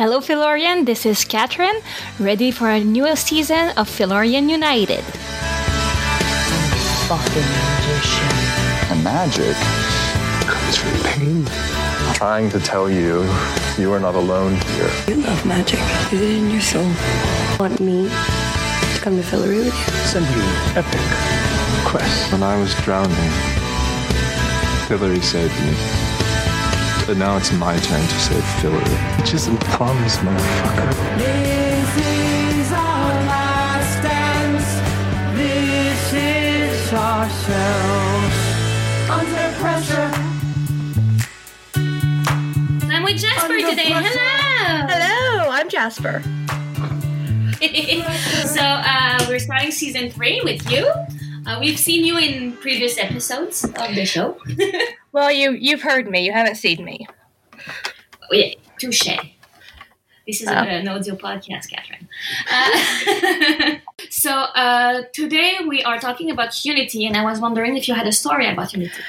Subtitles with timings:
[0.00, 0.86] Hello, Fillorian.
[0.86, 1.78] This is Catherine,
[2.18, 5.04] ready for a new season of Fillorian United.
[7.04, 8.32] Fucking magician.
[8.88, 9.54] And magic
[10.48, 11.44] comes from pain.
[12.14, 13.28] Trying to tell you,
[13.76, 14.90] you are not alone here.
[15.06, 15.80] You love magic.
[16.10, 16.90] Is it in your soul?
[17.58, 19.92] Want me to come to Fillory with you?
[20.08, 22.32] Send you an epic quest.
[22.32, 23.32] When I was drowning,
[24.88, 25.99] Fillory saved me.
[27.10, 29.18] But now it's my turn to save Fillory.
[29.18, 31.18] Which isn't promise, motherfucker.
[31.18, 35.36] This is our last dance.
[35.36, 38.36] This is ourselves
[39.10, 40.12] under pressure.
[42.94, 43.90] I'm with Jasper Under today.
[43.90, 44.18] pressure.
[44.20, 44.86] Hello.
[44.86, 46.22] Hello, I'm Jasper.
[48.46, 50.88] so uh, we're starting season three with you.
[51.50, 54.38] Uh, we've seen you in previous episodes of the show.
[55.12, 56.24] Well, you you've heard me.
[56.24, 57.08] You haven't seen me.
[57.58, 59.08] Oh, yeah, touche.
[60.24, 60.52] This is Oh.
[60.52, 62.08] a, an audio podcast, Catherine.
[62.48, 67.94] Uh, so uh, today we are talking about Unity, and I was wondering if you
[67.94, 69.02] had a story about Unity.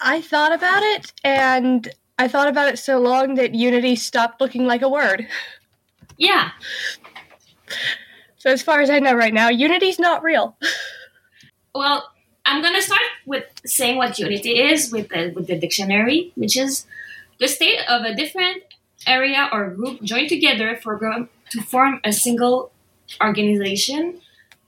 [0.00, 4.66] I thought about it, and I thought about it so long that Unity stopped looking
[4.66, 5.28] like a word.
[6.18, 6.50] Yeah.
[8.38, 10.56] So as far as I know right now, Unity's not real.
[11.76, 12.10] Well,
[12.44, 16.86] I'm gonna start with saying what unity is with the with the dictionary, which is
[17.38, 18.62] the state of a different
[19.06, 20.98] area or group joined together for
[21.50, 22.72] to form a single
[23.22, 24.20] organization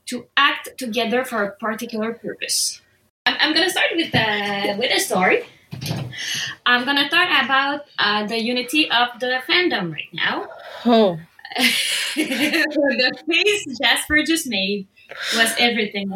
[0.05, 2.81] to act together for a particular purpose.
[3.25, 5.43] I'm, I'm gonna start with a with a story.
[6.65, 10.47] I'm gonna talk about uh, the unity of the fandom right now.
[10.85, 11.19] Oh.
[11.57, 14.87] the face Jasper just made
[15.35, 16.09] was everything.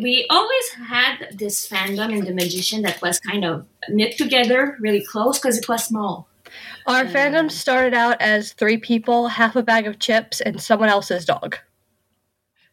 [0.00, 5.04] We always had this fandom in the magician that was kind of knit together really
[5.04, 6.28] close because it was small.
[6.86, 11.24] Our fandom started out as three people, half a bag of chips, and someone else's
[11.24, 11.56] dog.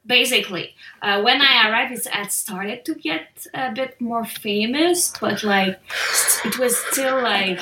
[0.05, 5.43] Basically, uh, when I arrived, it had started to get a bit more famous, but
[5.43, 5.79] like
[6.43, 7.61] it was still like.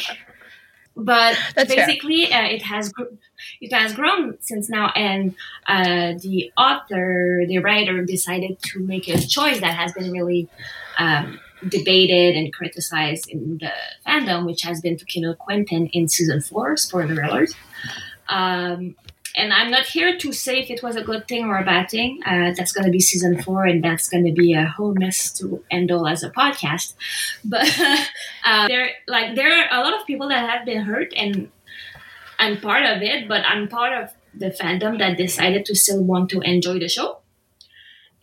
[0.95, 3.16] But That's basically, uh, it has gr-
[3.61, 5.35] it has grown since now, and
[5.67, 10.49] uh, the author, the writer, decided to make a choice that has been really
[10.97, 13.72] um, debated and criticized in the
[14.05, 16.75] fandom, which has been to kill Quentin in season four.
[16.78, 17.51] Spoiler alert.
[18.28, 18.95] Um,
[19.35, 21.90] and I'm not here to say if it was a good thing or a bad
[21.90, 22.19] thing.
[22.25, 25.31] Uh, that's going to be season four, and that's going to be a whole mess
[25.34, 26.94] to handle as a podcast.
[27.44, 27.67] But
[28.45, 31.51] uh, there, like, there are a lot of people that have been hurt, and
[32.40, 33.28] I'm part of it.
[33.28, 37.19] But I'm part of the fandom that decided to still want to enjoy the show.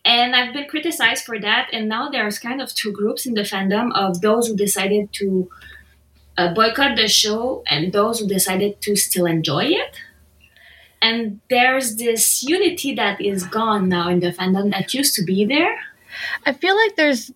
[0.03, 1.69] And I've been criticized for that.
[1.73, 5.49] And now there's kind of two groups in the fandom of those who decided to
[6.37, 9.97] uh, boycott the show and those who decided to still enjoy it
[11.01, 15.45] and there's this unity that is gone now in the fandom that used to be
[15.45, 15.77] there.
[16.45, 17.31] I feel like there's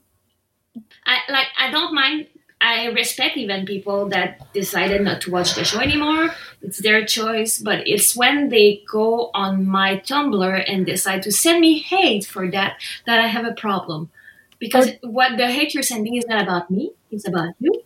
[1.05, 2.27] I like I don't mind
[2.61, 6.29] I respect even people that decided not to watch the show anymore.
[6.61, 11.59] It's their choice, but it's when they go on my Tumblr and decide to send
[11.59, 14.11] me hate for that that I have a problem.
[14.59, 17.83] Because what the hate you're sending is not about me, it's about you.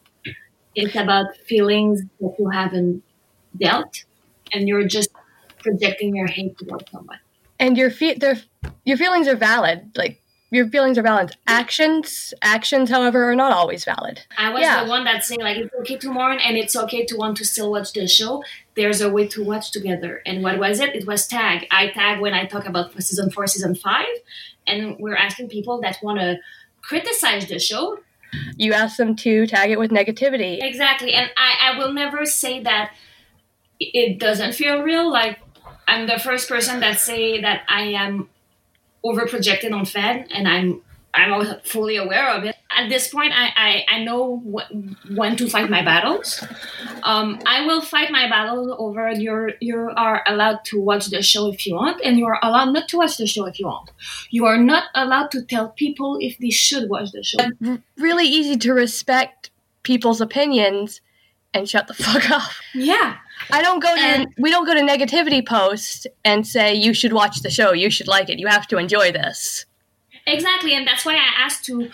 [0.75, 3.01] It's about feelings that you haven't
[3.57, 4.03] dealt
[4.51, 5.09] and you're just
[5.65, 7.19] projecting your hate towards someone.
[7.63, 8.37] and your fe- their
[8.89, 9.79] your feelings are valid.
[10.01, 10.15] Like
[10.57, 11.29] your feelings are valid.
[11.47, 14.15] Actions, actions, however, are not always valid.
[14.37, 14.83] I was Yeah.
[14.83, 17.45] the one that saying like it's okay to mourn and it's okay to want to
[17.53, 18.33] still watch the show.
[18.77, 20.13] There's a way to watch together.
[20.27, 20.89] And what was it?
[20.99, 21.57] It was tag.
[21.71, 24.13] I tag when I talk about season four, season five,
[24.67, 26.29] and we're asking people that want to
[26.89, 27.83] criticize the show.
[28.63, 30.53] You ask them to tag it with negativity.
[30.71, 31.11] Exactly.
[31.19, 32.91] And I, I will never say that
[33.79, 35.09] it doesn't feel real.
[35.11, 35.39] Like
[35.87, 38.29] I'm the first person that say that I am
[39.03, 40.81] over projected on Fen and I'm
[41.15, 42.55] I'm fully aware of it.
[42.77, 46.43] At this point, I, I, I know wh- when to fight my battles.
[47.03, 51.47] Um, I will fight my battle over you're you are allowed to watch the show
[51.53, 53.91] if you want, and you are allowed not to watch the show if you want.
[54.29, 57.37] You are not allowed to tell people if they should watch the show.
[57.97, 59.51] Really easy to respect
[59.83, 60.99] people's opinions
[61.53, 62.51] and shut the fuck up.
[62.73, 63.15] Yeah,
[63.51, 67.13] I don't go to And- we don't go to negativity posts and say you should
[67.13, 69.65] watch the show, you should like it, you have to enjoy this.
[70.27, 71.91] Exactly, and that's why I asked to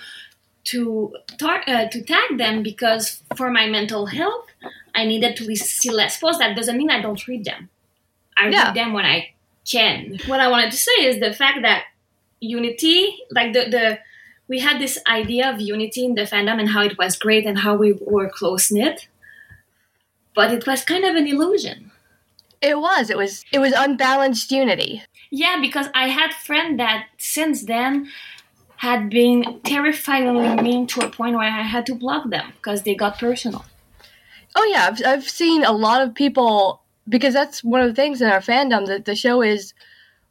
[0.63, 4.45] to tar- uh, to tag them because for my mental health,
[4.93, 6.39] I needed to see less posts.
[6.39, 7.69] That doesn't mean I don't read them.
[8.37, 8.65] I Yeah.
[8.67, 9.31] read them when I
[9.69, 10.19] can.
[10.27, 11.85] What I wanted to say is the fact that
[12.39, 13.99] unity, like the the
[14.47, 17.57] we had this idea of unity in the fandom and how it was great and
[17.59, 19.07] how we were close knit,
[20.35, 21.91] but it was kind of an illusion.
[22.61, 23.09] It was.
[23.09, 23.43] It was.
[23.51, 25.03] It was unbalanced unity.
[25.31, 28.09] Yeah, because I had friend that since then
[28.77, 32.95] had been terrifyingly mean to a point where I had to block them because they
[32.95, 33.65] got personal.
[34.55, 38.21] Oh yeah, I've, I've seen a lot of people because that's one of the things
[38.21, 39.73] in our fandom that the show is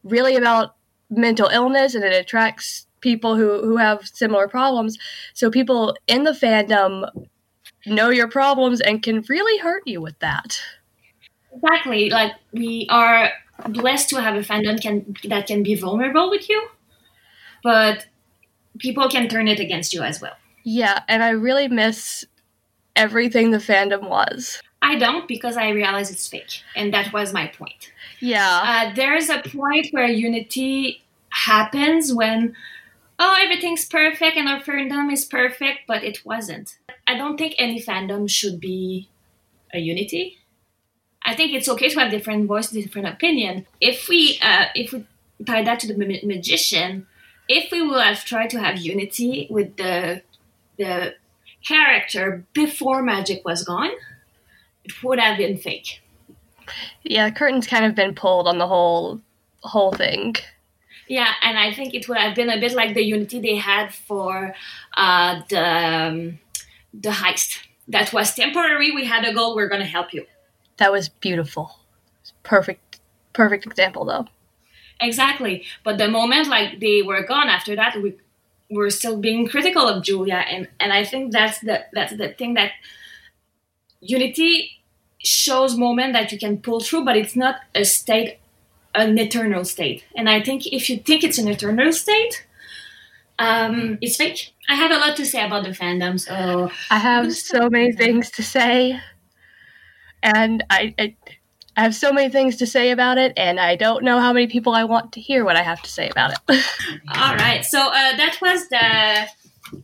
[0.05, 0.77] really about
[1.09, 4.99] mental illness and it attracts people who who have similar problems.
[5.33, 7.09] So people in the fandom
[7.87, 10.61] know your problems and can really hurt you with that.
[11.53, 12.11] Exactly.
[12.11, 13.31] Like we are
[13.69, 16.69] blessed to have a fandom can that can be vulnerable with you,
[17.63, 18.07] but
[18.79, 20.37] people can turn it against you as well.
[20.63, 22.25] Yeah, and I really miss
[22.97, 24.61] everything the fandom was.
[24.83, 27.93] I don't because I realize it's fake, and that was my point.
[28.21, 28.61] Yeah.
[28.65, 32.55] Uh, there's a point where unity happens when
[33.21, 36.79] oh everything's perfect and our fandom is perfect, but it wasn't.
[37.07, 39.09] I don't think any fandom should be
[39.73, 40.39] a unity.
[41.25, 43.67] I think it's okay to have different voices, different opinion.
[43.81, 45.05] If we uh, if we
[45.47, 47.07] tie that to the ma- magician,
[47.49, 50.23] if we would have tried to have unity with the
[50.79, 51.15] the
[51.67, 53.91] character before magic was gone,
[54.85, 56.01] it would have been fake.
[57.03, 59.21] yeah, curtain's kind of been pulled on the whole
[59.63, 60.37] whole thing.
[61.11, 63.93] Yeah, and I think it would have been a bit like the unity they had
[63.93, 64.55] for
[64.97, 66.39] uh, the um,
[66.95, 67.59] the heist.
[67.89, 68.93] That was temporary.
[68.93, 69.57] We had a goal.
[69.57, 70.25] We're gonna help you.
[70.77, 71.81] That was beautiful.
[72.45, 73.01] Perfect
[73.33, 74.27] perfect example though.
[75.01, 75.65] Exactly.
[75.83, 78.15] But the moment like they were gone after that, we
[78.71, 82.55] were still being critical of Julia, and and I think that's the that's the thing
[82.55, 82.71] that
[84.01, 84.81] unity
[85.19, 88.39] shows moment that you can pull through, but it's not a state,
[88.95, 90.05] an eternal state.
[90.17, 92.47] And I think if you think it's an eternal state,
[93.39, 94.53] um, it's fake.
[94.69, 98.31] I have a lot to say about the fandom, so I have so many things
[98.33, 99.01] to say,
[100.23, 101.17] and I, I
[101.77, 104.47] I have so many things to say about it, and I don't know how many
[104.47, 106.39] people I want to hear what I have to say about it.
[107.15, 107.65] All right.
[107.65, 109.29] So uh, that was the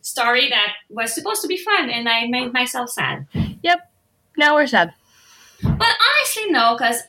[0.02, 3.26] story that was supposed to be fun, and I made myself sad.
[3.62, 3.90] yep.
[4.36, 4.92] Now we're sad.
[5.62, 7.00] But honestly, no, because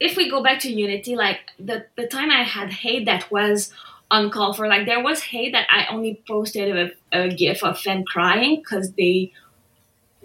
[0.00, 3.72] if we go back to Unity, like the the time I had hate that was
[4.10, 8.04] uncalled for, like there was hate that I only posted a, a gif of Fen
[8.04, 9.32] crying because they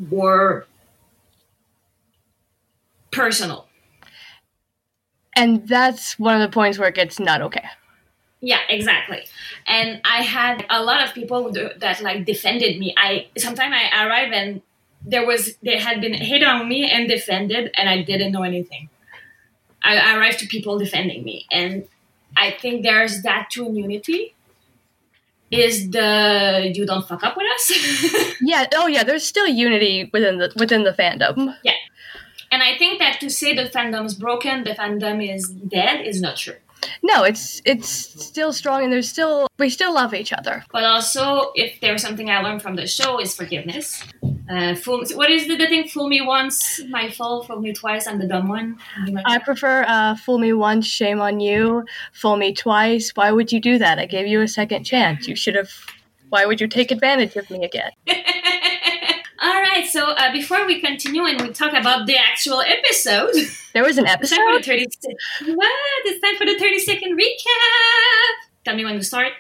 [0.10, 0.66] were
[3.12, 3.68] personal.
[5.36, 7.66] And that's one of the points where it gets not okay.
[8.40, 9.26] Yeah, exactly.
[9.68, 12.94] And I had a lot of people that like defended me.
[12.98, 14.62] I sometimes I arrive and
[15.06, 18.90] there was they had been hate on me and defended, and I didn't know anything.
[19.86, 21.88] I, I arrived to people defending me, and
[22.36, 24.34] I think there's that too in Unity.
[25.52, 28.36] Is the you don't fuck up with us?
[28.42, 28.66] Yeah.
[28.74, 29.04] Oh yeah.
[29.04, 31.56] There's still unity within the within the fandom.
[31.64, 31.74] Yeah.
[32.52, 36.38] And I think that to say the fandom's broken, the fandom is dead, is not
[36.38, 36.56] true.
[37.04, 40.64] No, it's it's still strong, and there's still we still love each other.
[40.72, 44.04] But also, if there's something I learned from the show, is forgiveness.
[44.50, 45.88] Uh, fool, what is the, the thing?
[45.88, 47.48] Fool me once, my fault.
[47.48, 48.78] Fool me twice, I'm the dumb one.
[49.10, 51.86] Like I prefer uh, fool me once, shame on you.
[52.14, 53.12] Fool me twice.
[53.16, 53.98] Why would you do that?
[53.98, 55.28] I gave you a second chance.
[55.28, 55.72] You should have.
[56.30, 57.92] Why would you take advantage of me again?
[59.48, 59.86] All right.
[59.86, 63.34] So uh, before we continue and we talk about the actual episode,
[63.74, 64.66] There was an it's time for the episode.
[64.66, 64.86] thirty.
[64.90, 65.72] se- What?
[66.06, 68.34] It's time for the thirty second recap.
[68.66, 69.34] Tell me when to start.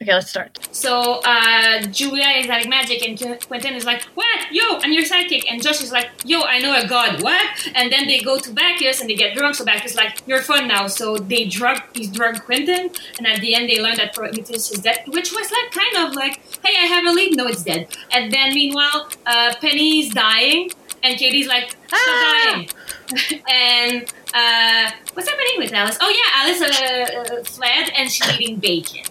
[0.00, 0.52] Okay, let's start.
[0.70, 3.18] So uh, Julia is like magic, and
[3.48, 4.40] Quentin is like, "What?
[4.52, 7.20] Yo, I'm your sidekick." And Josh is like, "Yo, I know a god.
[7.20, 9.56] What?" And then they go to Bacchus and they get drunk.
[9.56, 13.40] So Bacchus is like, "You're fun now." So they drug, he's drug Quentin, and at
[13.40, 16.74] the end they learn that Prometheus is dead, which was like kind of like, "Hey,
[16.80, 17.88] I have a lead." No, it's dead.
[18.10, 20.70] And then meanwhile, uh, Penny's dying,
[21.02, 22.52] and Kady's like, "Stop Ah!
[22.52, 22.68] dying."
[23.50, 24.02] and
[24.34, 25.96] uh, what's happening with Alice?
[26.00, 29.04] Oh yeah, Alice uh, uh, fled, and she's eating bacon.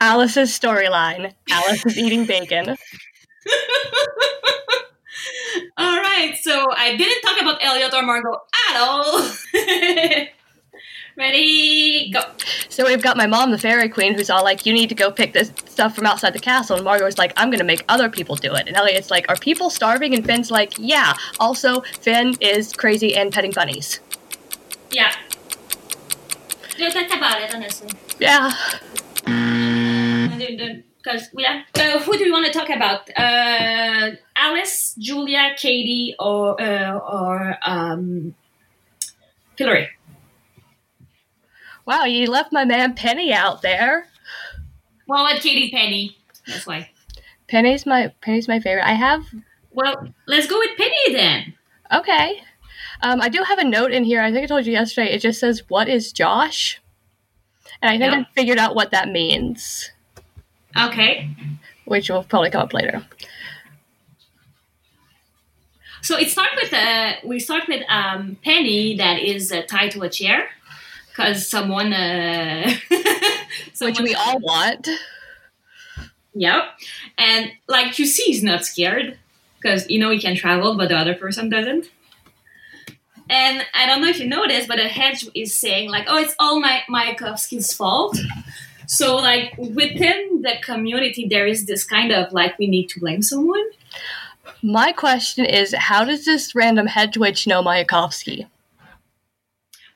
[0.00, 1.32] Alice's storyline.
[1.50, 2.68] Alice is eating bacon.
[5.76, 9.28] all right, so I didn't talk about Elliot or Margot at all.
[11.16, 12.22] Ready, go.
[12.68, 15.12] So we've got my mom, the fairy queen, who's all like, "You need to go
[15.12, 18.34] pick this stuff from outside the castle." And Margot's like, "I'm gonna make other people
[18.34, 22.72] do it." And Elliot's like, "Are people starving?" And Fen's like, "Yeah." Also, Fen is
[22.72, 24.00] crazy and petting bunnies.
[24.90, 25.12] Yeah.
[26.76, 27.90] Yeah, that's about it, honestly.
[28.18, 28.52] Yeah.
[31.04, 33.08] Because yeah, uh, who do we want to talk about?
[33.16, 38.34] Uh, Alice, Julia, Kady, or uh, or um,
[39.56, 39.88] Fillory?
[41.86, 44.06] Wow, you left my man Penny out there.
[45.06, 46.16] Well, let Kady Penny.
[46.46, 46.90] That's why.
[47.48, 48.86] Penny's my Penny's my favorite.
[48.86, 49.24] I have
[49.72, 51.54] Well, let's go with Penny then.
[51.92, 52.42] Okay.
[53.02, 54.22] Um, I do have a note in here.
[54.22, 55.12] I think I told you yesterday.
[55.12, 56.80] It just says, "What is Josh?"
[57.82, 58.20] And I think Yeah.
[58.20, 59.90] I figured out what that means,
[60.76, 61.28] Okay.
[61.84, 63.04] which will probably come up later.
[66.02, 70.02] So it starts with uh, we start with um, Penny that is uh, tied to
[70.02, 70.48] a chair
[71.14, 72.70] because someone, uh,
[73.80, 74.88] Which we all want.
[76.34, 76.64] Yep.
[77.18, 79.18] And like you see, he's not scared
[79.60, 81.90] because you know he can travel, but the other person doesn't.
[83.30, 86.34] And I don't know if you noticed, but a hedge is saying like, "Oh, it's
[86.38, 88.18] all my Mayakovsky's fault."
[88.86, 93.22] So like within the community, there is this kind of like we need to blame
[93.22, 93.64] someone.
[94.62, 98.46] My question is, how does this random hedge witch know Mayakovsky?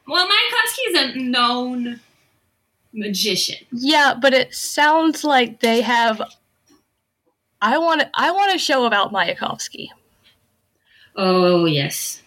[0.08, 2.00] Well, Mayakovsky is a known
[2.94, 3.58] magician.
[3.70, 6.22] Yeah, but it sounds like they have.
[7.60, 8.02] I want.
[8.14, 9.88] I want a show about Mayakovsky.
[11.14, 12.22] Oh yes.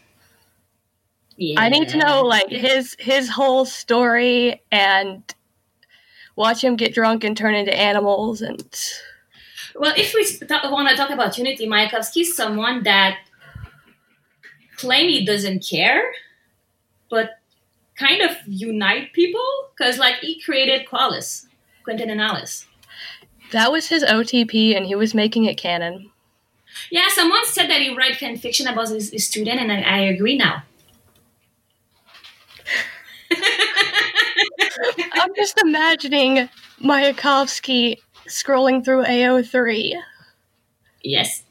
[1.37, 1.59] Yeah.
[1.59, 5.23] I need to know like his his whole story and
[6.35, 8.61] watch him get drunk and turn into animals and
[9.73, 13.17] Well, if we want to talk about unity, Mayakovsky is someone that
[14.75, 16.03] claim he doesn't care,
[17.09, 17.40] but
[18.01, 21.45] kind of unite people because, like, he created Qualis,
[21.83, 22.65] Quentin and Alice.
[23.51, 26.09] that was his OTP and he was making it canon.
[26.89, 29.97] Yeah, someone said that he write fan fiction about his, his student, and I, I
[29.99, 30.63] agree now.
[35.13, 36.49] I'm just imagining
[36.81, 39.93] Mayakovsky scrolling through AO3.
[41.03, 41.43] Yes,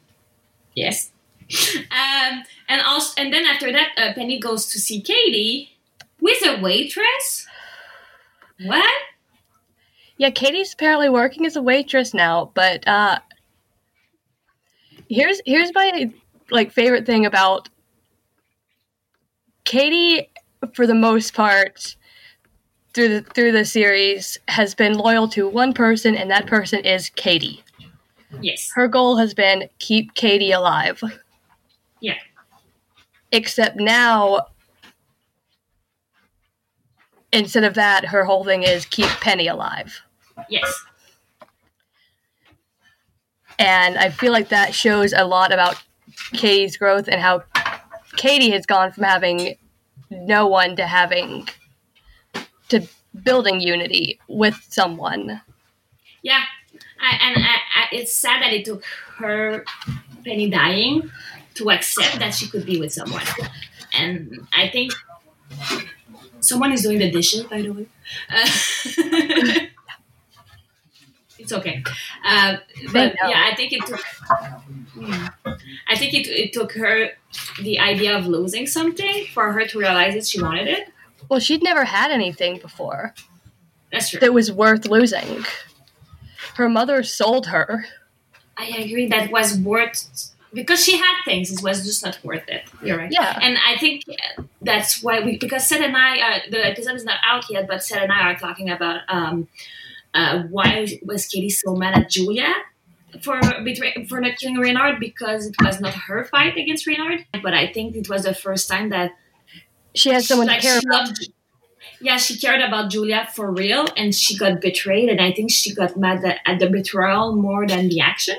[0.74, 1.10] yes.
[1.90, 5.76] Um, and also, and then after that, uh, Penny goes to see Kady
[6.20, 7.46] with a waitress.
[8.64, 8.92] What?
[10.18, 13.20] Yeah, Kady's apparently working as a waitress now, but uh
[15.08, 16.10] here's here's my
[16.50, 17.68] like favorite thing about
[19.64, 20.28] Kady
[20.74, 21.96] for the most part
[22.92, 27.10] through the through the series has been loyal to one person and that person is
[27.10, 27.62] Kady.
[28.40, 28.70] Yes.
[28.74, 31.02] Her goal has been keep Kady alive.
[32.00, 32.18] Yeah.
[33.32, 34.46] Except now
[37.32, 40.02] instead of that her whole thing is keep Penny alive.
[40.48, 40.84] Yes.
[43.58, 45.82] And I feel like that shows a lot about
[46.32, 47.44] Kady's growth and how
[48.16, 49.56] Kady has gone from having
[50.10, 51.48] no one to having
[52.68, 52.86] to
[53.22, 55.40] building unity with someone.
[56.22, 56.42] Yeah,
[57.00, 58.84] I, and I, I, it's sad that it took
[59.18, 59.64] her
[60.24, 61.10] Penny dying
[61.54, 63.24] to accept that she could be with someone.
[63.92, 64.92] And I think
[66.40, 67.86] someone is doing the dishes, by the way.
[68.28, 68.48] Uh,
[71.38, 71.82] it's okay,
[72.24, 72.56] uh,
[72.92, 74.00] but yeah, I think it took.
[75.88, 77.10] I think it, it took her
[77.62, 80.88] the idea of losing something for her to realize that she wanted it.
[81.28, 83.14] Well, she'd never had anything before
[83.92, 84.20] That's true.
[84.20, 85.44] that was worth losing.
[86.56, 87.86] Her mother sold her.
[88.56, 91.52] I agree that was worth because she had things.
[91.52, 92.62] It was just not worth it.
[92.82, 93.10] You're right.
[93.12, 93.38] Yeah.
[93.40, 94.04] And I think
[94.60, 97.82] that's why we because Seth and I uh, the episode is not out yet, but
[97.82, 99.48] Seth and I are talking about um,
[100.14, 102.52] uh, why was Kady so mad at Julia
[103.22, 107.54] for betray, for not killing Reynard because it was not her fight against Reynard, but
[107.54, 109.12] I think it was the first time that
[109.94, 111.30] She had someone like, to care loved-
[112.02, 115.74] yeah, she cared about Julia for real, and she got betrayed, and I think she
[115.74, 118.36] got mad at, at the betrayal more than the action.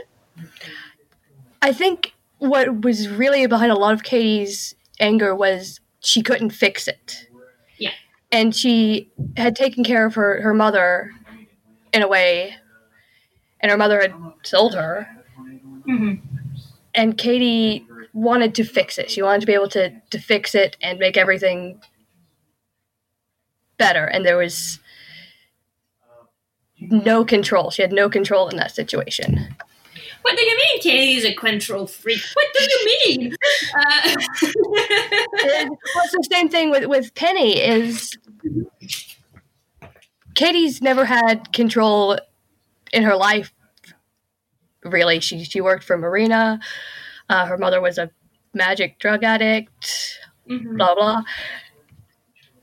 [1.62, 6.88] I think what was really behind a lot of Kady's anger was she couldn't fix
[6.88, 7.27] it.
[7.77, 7.91] Yeah.
[8.32, 11.12] And she had taken care of her, her mother
[11.94, 12.56] in a way,
[13.60, 14.13] and her mother had
[14.44, 15.08] sold her.
[15.86, 16.13] hmm
[16.96, 19.12] And Kady wanted to fix it.
[19.12, 21.82] She wanted to be able to, to fix it and make everything
[23.77, 24.06] better.
[24.06, 24.80] And there was
[26.80, 27.70] no control.
[27.70, 29.56] She had no control in that situation.
[30.21, 32.21] What do you mean Kady's a control freak?
[32.33, 33.35] What do you mean?
[33.77, 34.15] Uh,
[35.43, 38.17] And it's the same thing with, with Penny is
[40.35, 42.17] Kady's never had control
[42.93, 43.53] in her life
[44.83, 45.19] really.
[45.19, 46.59] She she worked for Marina.
[47.29, 48.09] Uh, her mother was a
[48.53, 50.77] magic drug addict, mhm.
[50.77, 51.23] blah blah.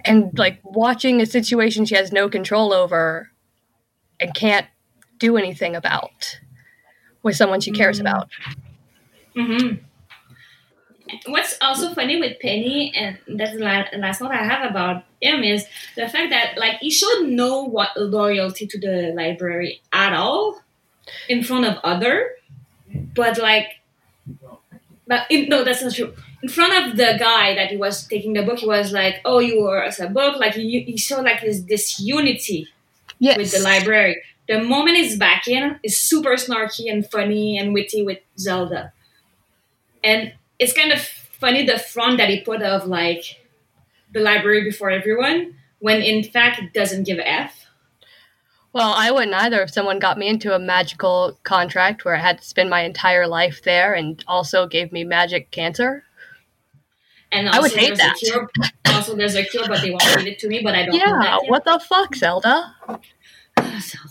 [0.05, 3.31] And like watching a situation she has no control over
[4.21, 4.67] and can't
[5.19, 6.39] do anything about
[7.29, 8.29] with someone she cares about.
[9.37, 9.81] Mhm.
[11.27, 15.65] What's also funny with Penny, and that's the last note I have about him, is
[15.97, 20.61] the fact that like he showed no what loyalty to the library at all
[21.29, 22.33] in front of other,
[23.15, 23.69] but like
[25.07, 26.13] but in, no, that's not true.
[26.43, 29.39] In front of the guy that he was taking the book, he was like, "Oh,
[29.39, 32.69] you were as a book." Like he, he showed like his disunity
[33.19, 33.39] Yes.
[33.39, 34.17] with the library.
[34.49, 38.93] The moment he's back in, is super snarky and funny and witty with Zelda,
[40.03, 43.41] and it's kind of funny the front that he put of like
[44.13, 47.67] the library before everyone, when in fact it doesn't give a f.
[48.73, 52.39] Well, I wouldn't either if someone got me into a magical contract where I had
[52.39, 56.05] to spend my entire life there and also gave me magic cancer.
[57.33, 58.17] And I would hate that.
[58.17, 58.49] cure.
[58.87, 60.63] Also, there's a cure, but they won't give it to me.
[60.63, 60.95] But I don't.
[60.95, 62.75] Yeah, what the fuck, Zelda?
[63.59, 64.08] Zelda.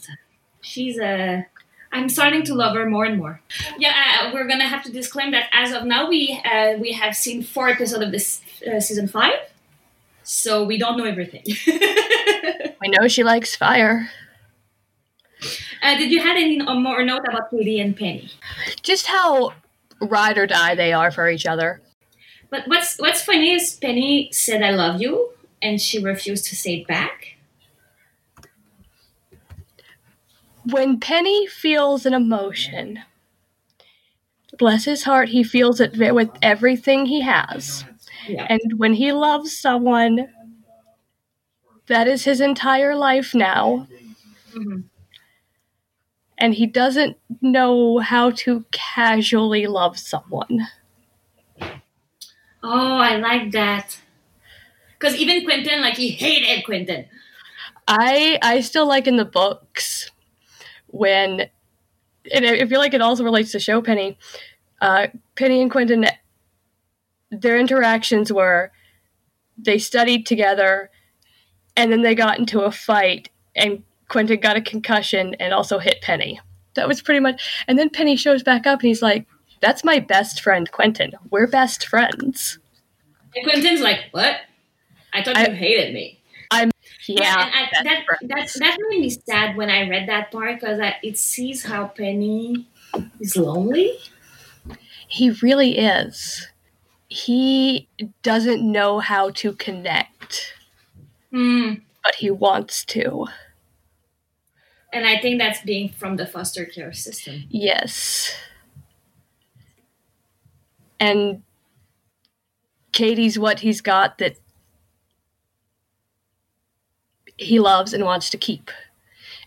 [0.67, 1.45] She's a.
[1.91, 3.39] I'm starting to love her more and more.
[3.77, 7.15] Yeah, uh, we're gonna have to disclaim that as of now, we uh, we have
[7.15, 9.39] seen four episodes of this uh, season five,
[10.23, 11.43] so we don't know everything.
[12.79, 14.09] We know she likes fire.
[15.83, 18.29] uh, did you have any more note about Kady and Penny?
[18.83, 19.53] Just how
[20.01, 21.81] ride or die they are for each other.
[22.49, 25.31] But what's what's funny is Penny said "I love you"
[25.61, 27.36] and she refused to say it back.
[30.71, 32.99] When Penny feels an emotion,
[34.57, 37.85] bless his heart, he feels it with everything he has.
[38.27, 38.45] Yeah.
[38.49, 40.27] And when he loves someone,
[41.87, 43.87] that is his entire life now.
[44.53, 44.83] Mhm.
[46.37, 50.67] And he doesn't know how to casually love someone.
[52.61, 53.99] Oh, I like that.
[54.99, 57.05] Because even Quentin, like he hated Quentin.
[57.87, 60.11] I I still like in the books
[60.87, 61.49] when
[62.33, 64.17] and I feel like it also relates to show Penny.
[64.81, 66.05] Uh, Penny and Quentin,
[67.31, 68.71] their interactions were
[69.57, 70.91] they studied together,
[71.75, 76.01] and then they got into a fight, and Quentin got a concussion and also hit
[76.01, 76.39] Penny.
[76.75, 77.63] That was pretty much.
[77.67, 79.25] And then Penny shows back up, and he's like,
[79.61, 81.13] "That's my best friend, Quentin.
[81.31, 82.59] We're best friends."
[83.35, 84.35] And Quentin's like, "What?
[85.13, 86.16] I thought I- you hated me."
[87.07, 90.79] Yeah, and I, that, that that made me sad when I read that part because
[91.03, 92.67] it sees how Penny
[93.19, 93.97] is lonely.
[95.07, 96.47] He really is.
[97.07, 97.87] He
[98.23, 100.53] doesn't know how to connect,
[101.31, 101.75] Hmm.
[102.03, 103.27] but he wants to.
[104.91, 107.43] And I think that's being from the foster care system.
[107.49, 108.33] Yes.
[110.99, 111.43] And
[112.91, 114.37] Kady's what he's got that
[117.37, 118.71] he loves and wants to keep.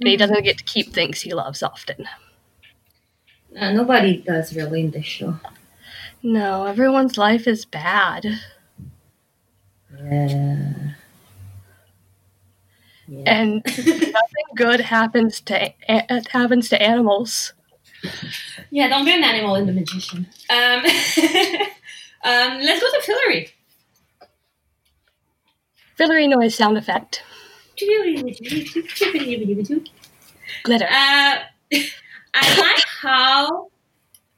[0.01, 2.09] And he doesn't get to keep things he loves often.
[3.59, 5.39] Uh, nobody does really in this show.
[6.23, 8.27] No, everyone's life is bad.
[10.03, 10.93] Yeah.
[13.27, 17.53] And nothing good happens to a- happens to animals.
[18.71, 20.29] Yeah, don't be an animal in the magician.
[20.49, 20.79] Um,
[22.25, 23.51] um, let's go to Fillory.
[25.99, 27.23] Fillory noise sound effect.
[30.65, 30.87] Glitter.
[30.87, 31.39] Uh,
[32.35, 33.71] I like how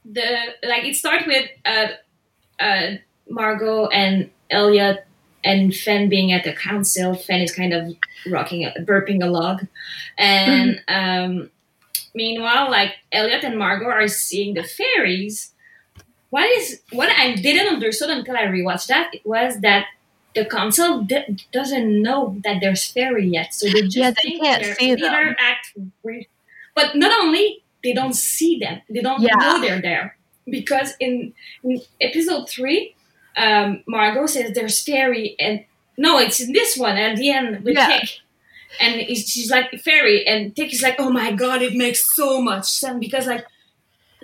[0.05, 0.27] the
[0.67, 1.89] like it starts with uh,
[2.61, 2.95] uh,
[3.29, 5.07] Margot and Elliot
[5.45, 7.15] and Fen being at the council.
[7.15, 7.95] Fen is kind of
[8.31, 9.67] rocking, burping a log,
[10.19, 11.51] and um,
[12.15, 15.53] meanwhile, like Elliot and Margot are seeing the fairies.
[16.31, 19.87] What is what I didn't understand until I rewatched that it was that
[20.35, 24.43] the council d- doesn't know that there's fairy yet, so they just Yeah, they think
[24.43, 25.05] can't they're see them.
[25.05, 26.27] either act weird.
[26.75, 29.35] But not only they don't see them, they don't Yeah.
[29.37, 30.17] know they're there
[30.47, 32.95] because in, in episode three,
[33.37, 35.65] um, Margot says there's fairy, and
[35.99, 37.99] no, it's in this one at the end with Yeah.
[38.01, 38.09] Tick.
[38.81, 42.41] And it's, she's like fairy, and Tick is like, "Oh my god, it makes so
[42.41, 43.45] much sense because like,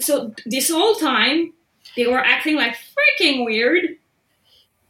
[0.00, 1.52] so this whole time
[1.96, 3.96] they were acting like freaking weird.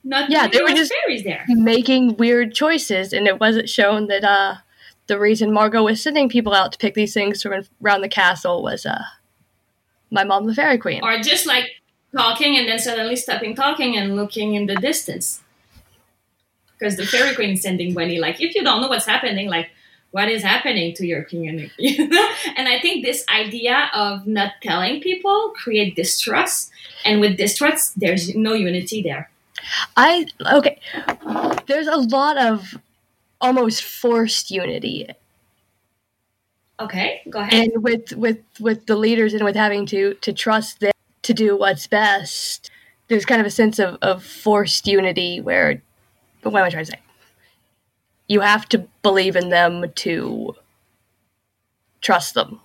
[0.08, 1.44] Not Yeah, they there were just- fairies there.
[1.48, 4.54] making weird choices, and it wasn't shown that uh,
[5.06, 8.62] the reason Margot was sending people out to pick these things from around the castle
[8.62, 9.02] was uh,
[10.10, 11.00] my mom, the fairy queen.
[11.02, 11.66] or just like
[12.16, 15.42] talking and then suddenly stopping talking and looking in the distance.
[16.78, 19.68] Because the fairy queen is sending Wendy, like, if you don't know what's happening, like,
[20.12, 21.96] what is happening to your community?
[22.56, 26.70] And I think this idea of not telling people create distrust,
[27.04, 29.28] and with distrust, there's no unity there.
[29.96, 30.78] I okay.
[31.66, 32.76] There's a lot of
[33.40, 35.08] almost forced unity,
[36.80, 37.52] Okay, go ahead.
[37.54, 41.56] and with with with the leaders and with having to to trust them to do
[41.56, 42.70] what's best.
[43.08, 45.82] There's kind of a sense of, of forced unity where,
[46.42, 47.00] but what am I trying to say?
[48.28, 50.54] You have to believe in them to
[52.02, 52.60] trust them.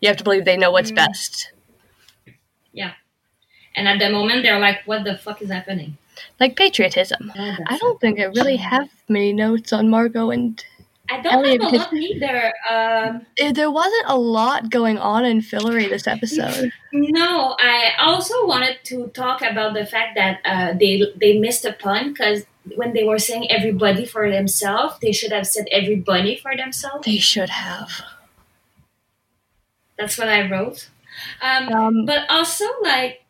[0.00, 0.96] You have to believe they know what's mm.
[0.96, 1.52] best.
[2.72, 2.92] Yeah.
[3.76, 5.96] And at the moment, they're like, "What the fuck is happening?"
[6.40, 7.32] Like patriotism.
[7.36, 10.62] Oh, I don't think I really have many notes on Margot and
[11.10, 12.52] I don't Elliot, have a lot either.
[12.70, 16.72] Um, eh, there wasn't a lot going on in Fillory this episode.
[16.92, 21.72] no, I also wanted to talk about the fact that uh, they they missed a
[21.72, 22.44] pun because
[22.76, 27.04] when they were saying everybody for themselves, they should have said everybody for themselves.
[27.04, 27.90] They should have.
[29.98, 30.88] That's what I wrote.
[31.42, 33.21] Um, Um, but also like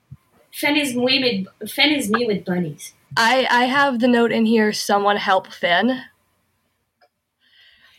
[0.53, 2.95] Fen is me with Fen is me with bunnies.
[3.17, 4.73] I I have the note in here.
[4.73, 6.05] Someone help Fen.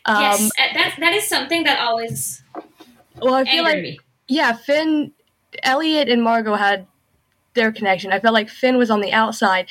[0.06, 2.42] Um, yes, uh, that that is something that always
[3.20, 3.98] Well, I feel like me.
[4.28, 5.12] yeah, Fen,
[5.62, 6.86] Elliot, and Margot had
[7.54, 8.12] their connection.
[8.12, 9.68] I felt like Fen was on the outside,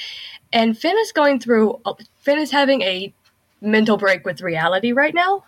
[0.51, 1.79] and Fen is going through.
[2.21, 3.13] Fen is having a
[3.61, 5.45] mental break with reality right now,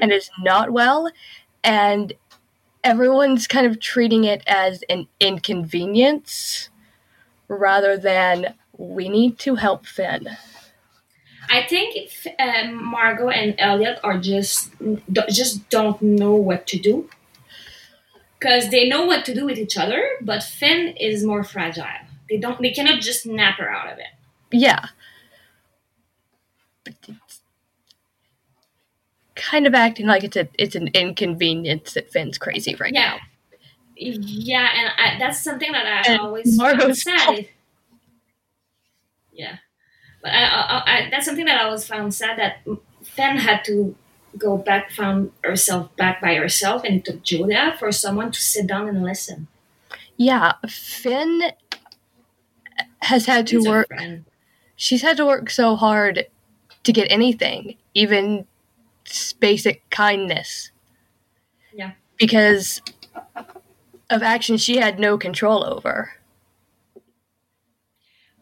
[0.00, 1.10] and is not well,
[1.62, 2.12] and
[2.86, 6.70] everyone's kind of treating it as an inconvenience
[7.48, 10.36] rather than we need to help Fen.
[11.50, 14.72] I think if, um, Margot and Elliot are just
[15.28, 17.08] just don't know what to do
[18.38, 22.02] because they know what to do with each other, but Fen is more fragile.
[22.28, 22.60] They don't.
[22.60, 24.12] They cannot just snap her out of it.
[24.52, 24.86] Yeah.
[26.84, 27.40] But it's
[29.36, 33.10] kind of acting like it's a it's an inconvenience that Fen's crazy right Yeah.
[33.12, 33.18] now.
[33.98, 37.20] Yeah, and I, that's something that I And always found sad.
[37.20, 37.40] fault.
[39.32, 39.56] Yeah,
[40.22, 42.58] but I, I, that's something that I always found sad that
[43.02, 43.94] Fen had to
[44.38, 48.66] go back, found herself back by herself, and it took Julia for someone to sit
[48.66, 49.48] down and listen.
[50.18, 51.52] Yeah, Fen
[53.00, 53.88] has had to He's work
[54.76, 56.26] she's had to work so hard
[56.84, 58.46] to get anything, even
[59.34, 60.70] basic kindness.
[61.72, 61.92] Yeah.
[62.18, 62.80] Because
[64.10, 66.12] of actions she had no control over.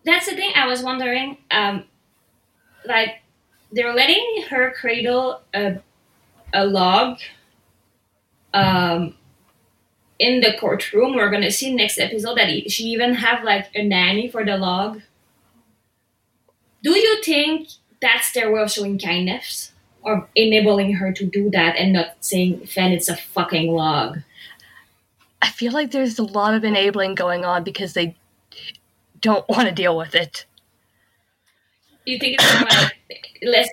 [0.05, 0.53] That's the thing.
[0.55, 1.85] I was wondering, um,
[2.85, 3.22] like
[3.72, 5.79] they're letting her cradle a,
[6.53, 7.18] a log.
[8.53, 9.16] Um,
[10.18, 14.29] in the courtroom, we're gonna see next episode that she even have like a nanny
[14.29, 15.00] for the log.
[16.83, 17.68] Do you think
[18.00, 19.72] that's their way of showing kindness,
[20.05, 24.21] or enabling her to do that and not saying, "Fen, it's a fucking log"?
[25.43, 28.17] I feel like there's a lot of enabling going on because they
[29.21, 30.47] don't want to deal with it.
[32.05, 32.69] You think it's more
[33.09, 33.69] like less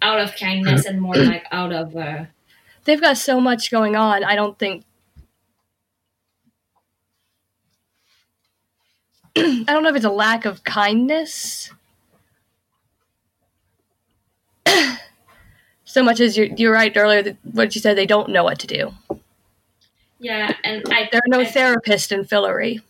[0.00, 2.24] out of kindness and more like out of uh,
[2.84, 4.24] They've got so much going on.
[4.24, 4.84] I don't think.
[9.36, 11.70] I don't know if it's a lack of kindness
[15.94, 18.58] so much as you're, you're right earlier that what you said they don't know what
[18.58, 18.92] to do.
[20.18, 22.80] yeah, and I There are no I- therapists in Fillory.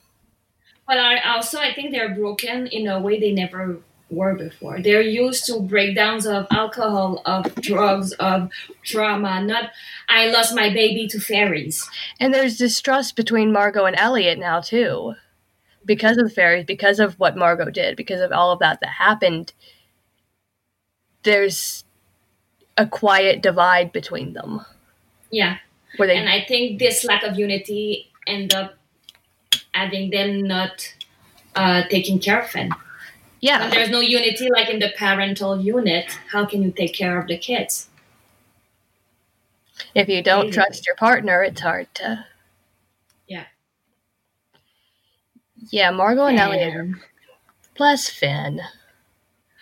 [0.89, 3.79] But I also I think they're broken in a way they never
[4.11, 4.81] were before.
[4.81, 8.51] They're used to breakdowns of alcohol, of drugs, of
[8.85, 9.43] trauma.
[9.43, 9.71] Not
[10.09, 11.89] I lost my baby to fairies.
[12.21, 15.15] And there's distrust between Margot and Elliot now too.
[15.87, 18.89] Because of the fairies, because of what Margot did, because of all of that that
[19.09, 19.53] happened.
[21.23, 21.85] There's
[22.77, 24.65] a quiet divide between them
[25.31, 25.59] Yeah,
[25.97, 28.75] where they and I think this lack of unity end up
[29.73, 30.95] having them not
[31.55, 32.55] uh, taking care of it.
[32.55, 32.71] When
[33.41, 37.29] yeah there's no unity, like in the parental unit, how can you take care of
[37.29, 37.89] the kids?
[39.95, 42.25] if you don't trust your partner it's hard to
[43.27, 43.45] Yeah.
[45.71, 46.95] yeah margot and elliot
[47.75, 48.61] plus finn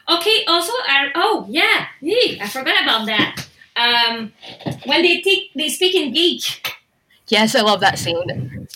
[0.09, 0.45] Okay.
[0.47, 3.47] Also, I, oh yeah, yee, I forgot about that.
[3.77, 4.33] Um,
[4.85, 6.75] when they take they speak in geek.
[7.29, 8.67] yes i love that scene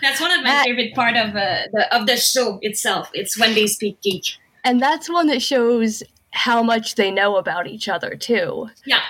[0.00, 3.10] That's one of my That- favorite part of uh, the of the show itself.
[3.12, 4.24] It's when they speak geek.
[4.64, 9.02] and that's one that shows how much they know about each other too Yeah,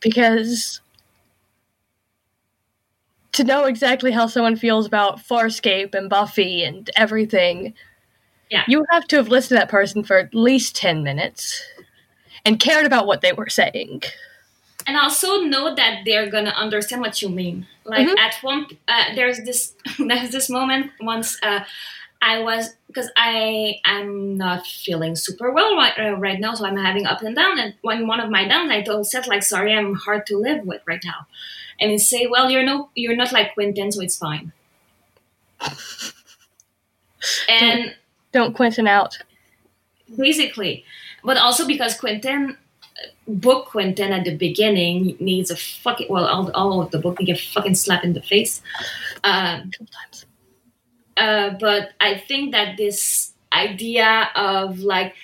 [0.00, 0.80] because
[3.32, 7.74] to know exactly how someone feels about Farscape and Buffy and everything,
[8.52, 8.64] Yeah.
[8.68, 11.62] you have to have listened to that person for at least 10 minutes
[12.44, 14.02] and cared about what they were saying.
[14.86, 17.66] and also know that they're gonna understand what you mean.
[17.84, 18.18] Like Mhm.
[18.26, 19.60] at one, uh, there's this
[20.10, 21.60] there's this moment once uh,
[22.20, 26.76] I was because I I'm not feeling super well right, uh, right now, so I'm
[26.88, 27.54] having up and down.
[27.62, 30.60] And when one of my downs, I told Seth like, "Sorry, I'm hard to live
[30.70, 31.20] with right now,"
[31.80, 34.52] and he say, "Well, you're no you're not like Quentin, so it's fine."
[37.48, 37.94] And
[38.32, 39.18] Don't Quentin out.
[40.16, 40.84] basically
[41.24, 42.56] but also because quentin
[43.26, 47.30] book quentin at the beginning needs a fucking well all, all of the book need
[47.30, 48.60] a fucking slap in the face
[49.24, 50.26] um, Sometimes.
[51.16, 55.14] uh, but I think that this idea of like,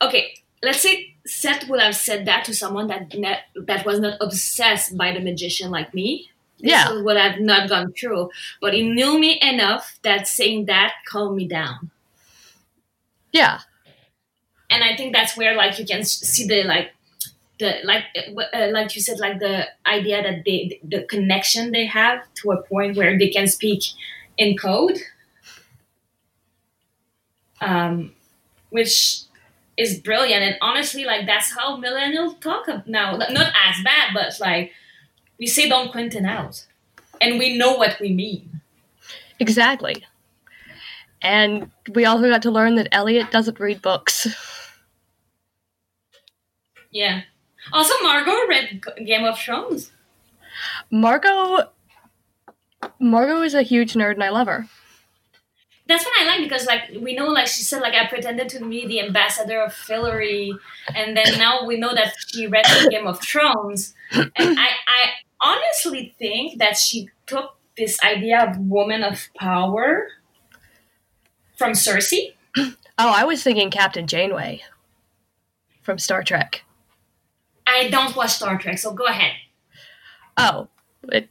[0.00, 4.18] okay, let's say Seth would have said that to someone that ne- that was not
[4.20, 6.28] obsessed by the magician like me.
[6.58, 7.02] Yeah.
[7.02, 8.30] would have not gone through.
[8.60, 11.90] But he knew me enough that saying that calmed me down.
[13.34, 13.60] Yeah.
[14.70, 16.90] and I think that's where like you can see the like
[17.58, 18.04] the like
[18.54, 22.62] uh, like you said like the idea that they the connection they have to a
[22.62, 23.82] point where they can speak
[24.38, 24.98] in code.
[27.60, 28.12] Um
[28.70, 29.22] which
[29.76, 30.42] is brilliant.
[30.42, 33.16] And honestly like that's how millennials talk now.
[33.16, 34.72] Not as bad but like
[35.38, 36.66] we say don't quentin out
[37.20, 38.60] and we know what we mean.
[39.40, 40.04] Exactly.
[41.22, 44.26] And we also got to learn that Elliot doesn't read books.
[46.90, 47.22] yeah
[47.72, 49.90] also margot read game of thrones
[50.90, 51.70] Margot
[53.00, 54.68] Margot is a huge nerd and I love her.
[55.88, 58.64] that's what I like because like we know like she said like I pretended to
[58.68, 60.52] be the ambassador of Fillory
[60.94, 65.00] and then now we know that she read the Game of Thrones and I, I
[65.40, 70.08] honestly think that she took this idea of woman of power
[71.64, 72.34] from Cersei.
[72.56, 74.62] Oh, I was thinking Captain Janeway
[75.80, 76.62] from Star Trek.
[77.66, 79.32] I don't watch Star Trek, so go ahead.
[80.36, 80.68] Oh,
[81.10, 81.28] it,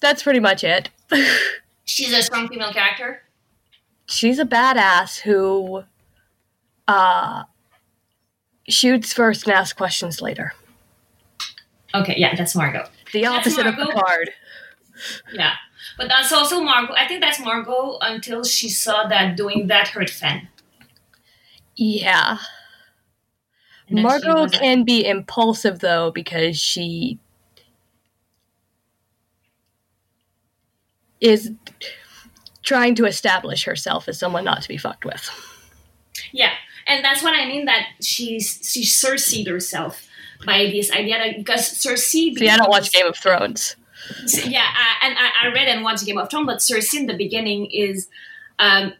[0.00, 0.90] that's pretty much it.
[1.84, 3.22] She's a strong female character.
[4.06, 5.84] She's a badass who
[6.88, 7.44] uh,
[8.68, 10.52] shoots first and asks questions later.
[11.94, 12.88] Okay, yeah, that's Margot.
[13.12, 13.92] The That's opposite of Margot.
[13.92, 14.30] Picard.
[15.32, 15.52] Yeah,
[15.96, 16.94] but that's also Margot.
[16.94, 20.48] I think that's Margot until she saw that doing that hurt Fen.
[21.76, 22.38] Yeah.
[23.88, 27.18] And then she Margot like- can be impulsive though because she
[31.20, 31.52] is
[32.62, 35.30] trying to establish herself as someone not to be fucked with.
[36.32, 36.52] Yeah,
[36.86, 40.06] and that's what I mean that she's she Cersei'd herself
[40.46, 42.36] by this idea that because Cersei.
[42.36, 43.76] See, I don't watch Game of Thrones.
[44.26, 47.16] Yeah, I, and I, I read and watched Game of Thrones, but Cersei in the
[47.16, 48.08] beginning is
[48.58, 48.94] um,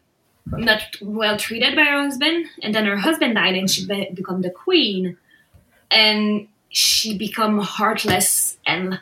[0.47, 4.43] not well treated by her husband, and then her husband died, and she be- become
[4.43, 5.17] the queen,
[5.91, 8.99] and she become heartless and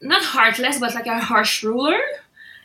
[0.00, 1.98] not heartless, but like a harsh ruler,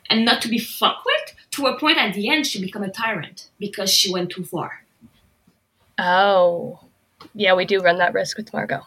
[0.09, 1.35] and not to be fucked with.
[1.51, 4.83] To a point, at the end, she become a tyrant because she went too far.
[5.97, 6.79] Oh.
[7.33, 8.85] Yeah, we do run that risk with Margot.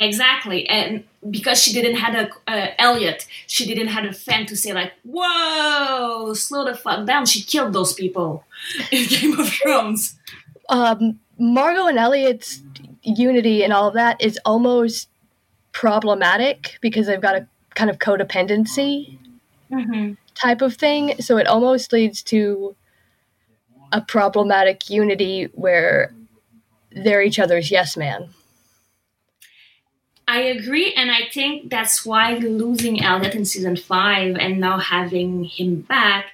[0.00, 4.56] Exactly, and because she didn't have a uh, Elliot, she didn't have a fan to
[4.56, 8.44] say like, "Whoa, slow the fuck down." She killed those people
[8.92, 10.16] in Game of Thrones.
[10.68, 12.62] Um, Margot and Elliot's
[13.02, 15.08] unity and all of that is almost
[15.72, 19.18] problematic because they've got a kind of codependency
[19.70, 20.14] Mm-hmm.
[20.34, 21.20] type of thing.
[21.20, 22.74] So it almost leads to
[23.92, 26.14] a problematic unity where
[26.90, 28.30] they're each other's yes man.
[30.28, 35.44] I agree, and I think that's why losing Elliot in season five and now having
[35.44, 36.26] him back,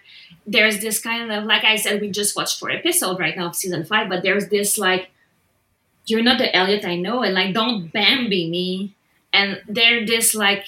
[0.46, 3.54] there's this kind of like I said, we just watched four episodes right now of
[3.56, 5.10] season five, but there's this like,
[6.06, 8.94] you're not the Elliot I know, and like don't Bambi me,
[9.32, 10.66] and they're this like,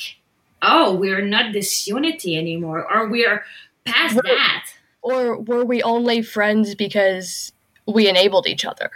[0.62, 3.44] oh, we're not this unity anymore, or we're
[3.84, 4.66] past We're- that.
[5.02, 7.52] Or were we only friends because
[7.86, 8.90] we enabled each other?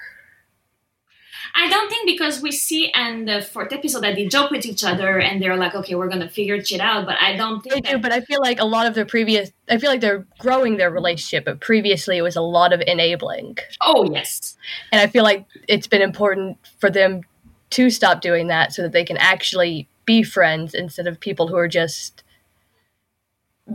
[1.54, 4.84] I don't think because we see in the fourth episode that they joke with each
[4.84, 7.06] other and they're like, okay, we're gonna figure shit out.
[7.06, 9.06] But I don't think They that do, but I feel like a lot of their
[9.06, 12.80] previous I feel like they're growing their relationship, but previously it was a lot of
[12.86, 13.58] enabling.
[13.80, 14.56] Oh yes,
[14.92, 17.22] And I feel like it's been important for them
[17.70, 21.56] to stop doing that so that they can actually be friends instead of people who
[21.56, 22.24] are just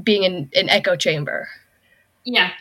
[0.04, 1.48] being in an echo chamber.
[2.24, 2.52] yeah.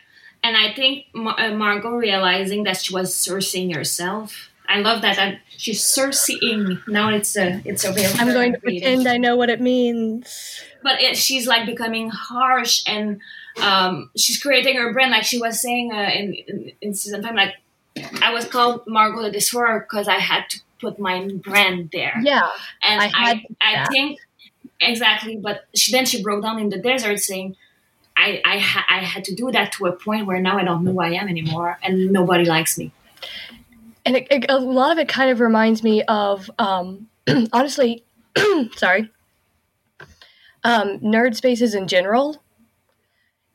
[0.44, 4.50] And I think Mar- uh, Margot realizing that she was Cerseiing herself.
[4.68, 5.18] I love that.
[5.18, 6.86] i she's Cerseiing.
[6.88, 8.10] Now it's a it's a real.
[8.16, 10.60] I'm going to pretend I know what it means.
[10.82, 13.20] but it, she's like becoming harsh and
[13.62, 17.34] um, she's creating her brand like she was saying uh, in, in in season five
[17.36, 17.54] like
[18.20, 22.48] i was called margot the destroyer because i had to put my brand there Yeah.
[22.82, 24.18] and I i i, think
[24.80, 27.56] exactly but she, then she broke down in the desert saying
[28.16, 30.84] I, I, ha- I had to do that to a point where now I don't
[30.84, 32.92] know who I am anymore and nobody likes me.
[34.04, 37.08] And it, it- a lot of it kind of reminds me of, um,
[37.52, 38.04] honestly,
[38.76, 39.10] sorry,
[40.62, 42.42] um, nerd spaces in general,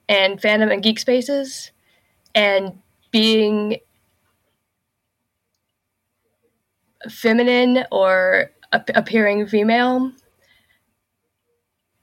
[0.08, 1.72] and fandom and geek spaces,
[2.36, 2.80] and
[3.12, 3.78] being
[7.10, 10.12] feminine or ap- appearing female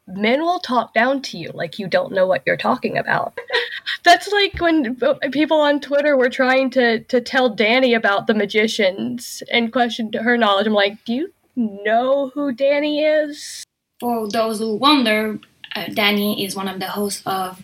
[0.07, 3.39] men will talk down to you like you don't know what you're talking about.
[4.05, 4.97] That's like when
[5.33, 10.37] people on Twitter were trying to to tell Danny about the magicians and questioned her
[10.37, 10.67] knowledge.
[10.67, 13.65] I'm like, do you know who Danny is?
[14.01, 15.41] For those who wonder,
[15.75, 17.63] uh, Danny is one of the hosts of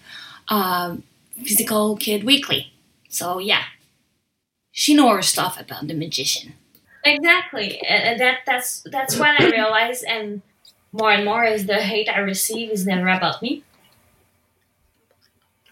[0.48, 0.96] uh,
[1.42, 2.72] Physical Kid Weekly.
[3.09, 3.64] So yeah,
[4.72, 6.55] she knows her stuff about the magician.
[7.05, 10.40] Exactly, and that that's that's what I realized, and
[10.92, 13.64] more and more is the hate I receive is never about me.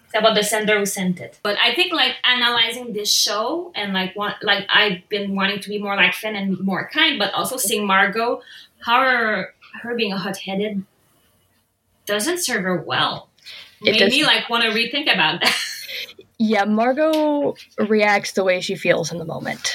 [0.04, 1.38] It's about the sender who sent it.
[1.42, 5.68] But I think like analyzing this show and like want like I've been wanting to
[5.68, 8.42] be more like Finn and more kind, but also seeing Margo,
[8.80, 10.84] how her her being a hot headed
[12.06, 13.28] doesn't serve her well.
[13.82, 14.22] It Made doesn't.
[14.24, 15.56] like want to rethink about that.
[16.42, 19.74] Yeah, Margo reacts the way she feels in the moment.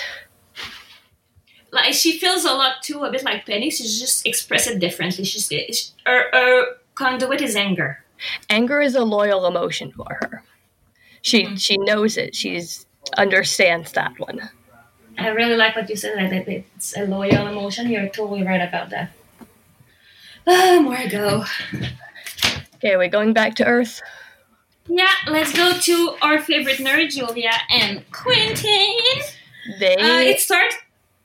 [1.76, 3.70] Like she feels a lot too, a bit like Penny.
[3.70, 5.24] She just express it differently.
[5.26, 8.04] She's it's- her, her conduit is anger.
[8.50, 10.44] Anger is a loyal emotion for her.
[11.22, 12.36] She she knows it.
[12.36, 12.86] She's
[13.18, 14.50] understands that one.
[15.18, 16.32] I really like what you said.
[16.32, 17.90] That it's a loyal emotion.
[17.90, 19.12] You're totally right about that.
[20.48, 21.44] Ah, more go.
[22.76, 24.02] Okay, we going back to Earth.
[24.88, 29.24] Yeah, let's go to our favorite nerd, Julia and Quentin.
[29.80, 30.76] They Uh, it starts.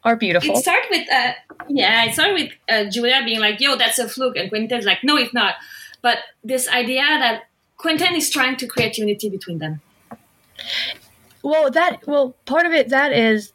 [0.04, 0.56] Are beautiful.
[0.56, 1.32] It started with uh,
[1.68, 5.04] yeah, it started with uh, Julia being like, "Yo, that's a fluke," and Quentin's like,
[5.04, 5.54] "No, it's not."
[6.02, 7.44] But this idea that
[7.76, 9.80] Quentin is trying to create unity between them.
[11.42, 13.52] Well, that well, part of it that is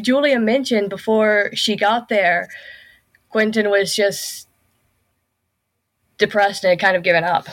[0.00, 2.48] Julia mentioned before she got there.
[3.30, 4.48] Quentin was just
[6.18, 7.48] depressed and had kind of given up.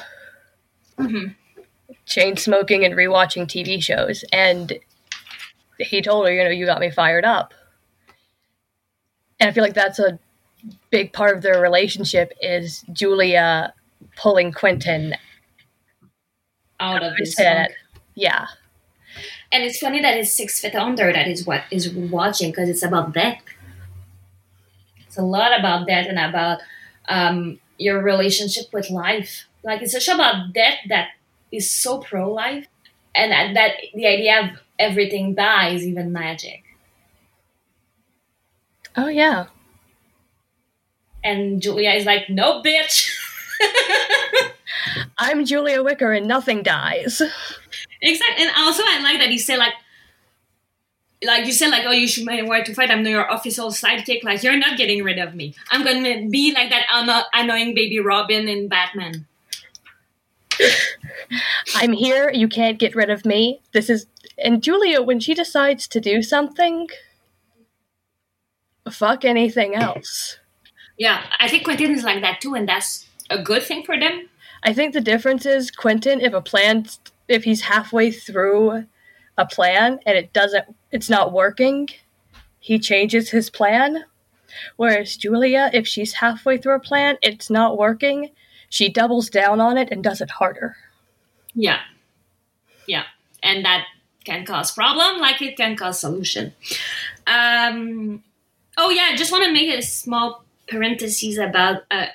[0.98, 1.36] Mhm.
[2.06, 4.80] Chain smoking and rewatching TV shows, and
[5.80, 7.54] he told her, you know, you got me fired up.
[9.40, 10.20] And I feel like that's a
[10.90, 13.74] big part of their relationship is Julia
[14.18, 15.16] pulling Quentin
[16.80, 17.72] Out of his head.
[18.16, 18.48] Yeah.
[19.52, 22.84] And it's funny that it's Six Feet Under that is what is watching because it's
[22.84, 23.42] about death.
[25.08, 26.60] It's a lot about death and about
[27.08, 29.46] um, your relationship with life.
[29.64, 31.10] Like it's a show about death that
[31.52, 32.68] is so pro life,
[33.16, 36.64] and that, that the idea of everything dies, even magic.
[38.96, 39.48] Oh yeah.
[41.24, 43.10] And Julia is like, "No, bitch."
[45.18, 47.22] I'm Julia Wicker and nothing dies.
[48.02, 49.74] Exactly, and also I like that he said like,
[51.24, 52.90] like you said like, oh, you should know where to fight.
[52.90, 54.24] I'm your official sidekick.
[54.24, 55.54] Like you're not getting rid of me.
[55.72, 59.26] I'm gonna be like that anno- annoying baby Robin in Batman.
[61.76, 63.62] I'm here, you can't get rid of me.
[63.72, 64.06] This is
[64.44, 66.88] and Julia when she decides to do something
[68.92, 70.40] fuck anything else.
[70.98, 74.30] Yeah, I think Quentin is like that too, and that's a good thing for them.
[74.64, 76.86] I think the difference is Quentin if a plan
[77.28, 78.86] if he's halfway through
[79.38, 81.90] a plan and it doesn't it's not working,
[82.60, 84.04] he changes his plan.
[84.76, 88.32] Whereas Julia, if she's halfway through a plan, it's not working,
[88.68, 90.76] she doubles down on it and does it harder.
[91.54, 91.80] Yeah,
[92.88, 93.04] yeah,
[93.44, 93.86] and that
[94.26, 96.54] can cause problem, like it can cause solution.
[97.28, 98.24] Um,
[98.78, 102.06] oh yeah, just want to make a small parenthesis about uh,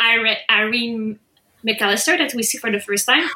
[0.51, 1.19] Irene
[1.67, 3.29] McAllister that we see for the first time.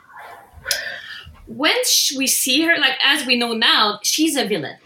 [1.46, 1.76] When
[2.16, 4.76] we see her, like as we know now, she's a villain.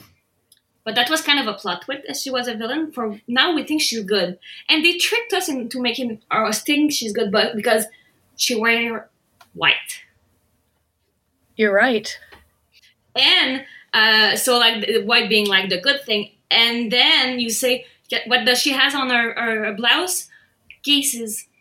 [0.85, 2.90] But that was kind of a plot twist she was a villain.
[2.90, 7.12] For now, we think she's good, and they tricked us into making us think she's
[7.12, 7.87] good, but because
[8.37, 9.09] she wear
[9.55, 10.03] white.
[11.57, 12.18] You're right.
[13.16, 16.31] And uh, so like white being like the good thing.
[16.51, 17.87] And then you say
[18.27, 20.29] what does she has on her, her, blouse?
[20.83, 21.46] Cases.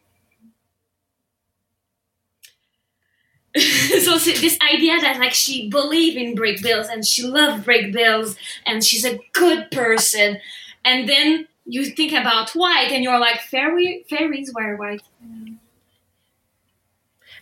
[3.56, 8.36] So s- this idea that like she believe in Brakebills and she love Brakebills
[8.66, 10.40] and she's a good person.
[10.86, 15.02] And then you think about white and you're like fairy fairies wear white.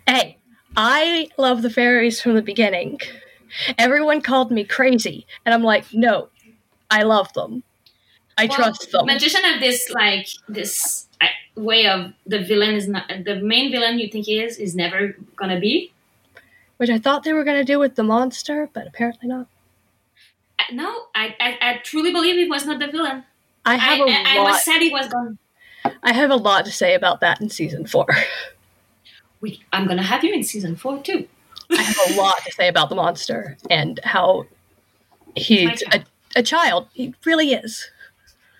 [0.07, 0.37] Hey,
[0.75, 2.99] I love the fairies from the beginning.
[3.77, 6.29] Everyone called me crazy, and I'm like, no,
[6.89, 7.63] I love them.
[8.37, 9.05] I Well, trust them.
[9.05, 13.99] Magician have this like this uh, way of the villain is not the main villain
[13.99, 15.91] you think he is is never gonna be.
[16.77, 19.47] Which I thought they were to do with the monster, but apparently not.
[20.71, 23.25] No, I, I I truly believe he was not the villain.
[23.65, 24.51] I I have a I, I lot.
[24.51, 25.37] was sad he was gone.
[26.03, 28.05] I have a lot to say about that in season four.
[29.41, 31.27] We, I'm gonna have you in season four too.
[31.89, 34.45] Have a lot to say about the monster and how
[35.35, 36.03] he's a,
[36.35, 36.87] a child.
[36.93, 37.89] He really is.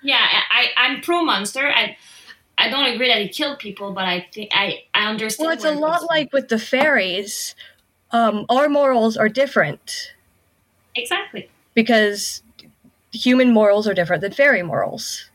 [0.02, 1.68] Yeah, I, I'm pro monster.
[1.68, 1.98] I
[2.58, 5.48] I don't agree that he killed people, but I think I I understand.
[5.48, 7.56] Well, it's a lot like with the fairies.
[8.12, 10.14] Um, our morals are different
[10.96, 12.42] exactly, because
[13.12, 15.30] human morals are different than fairy morals.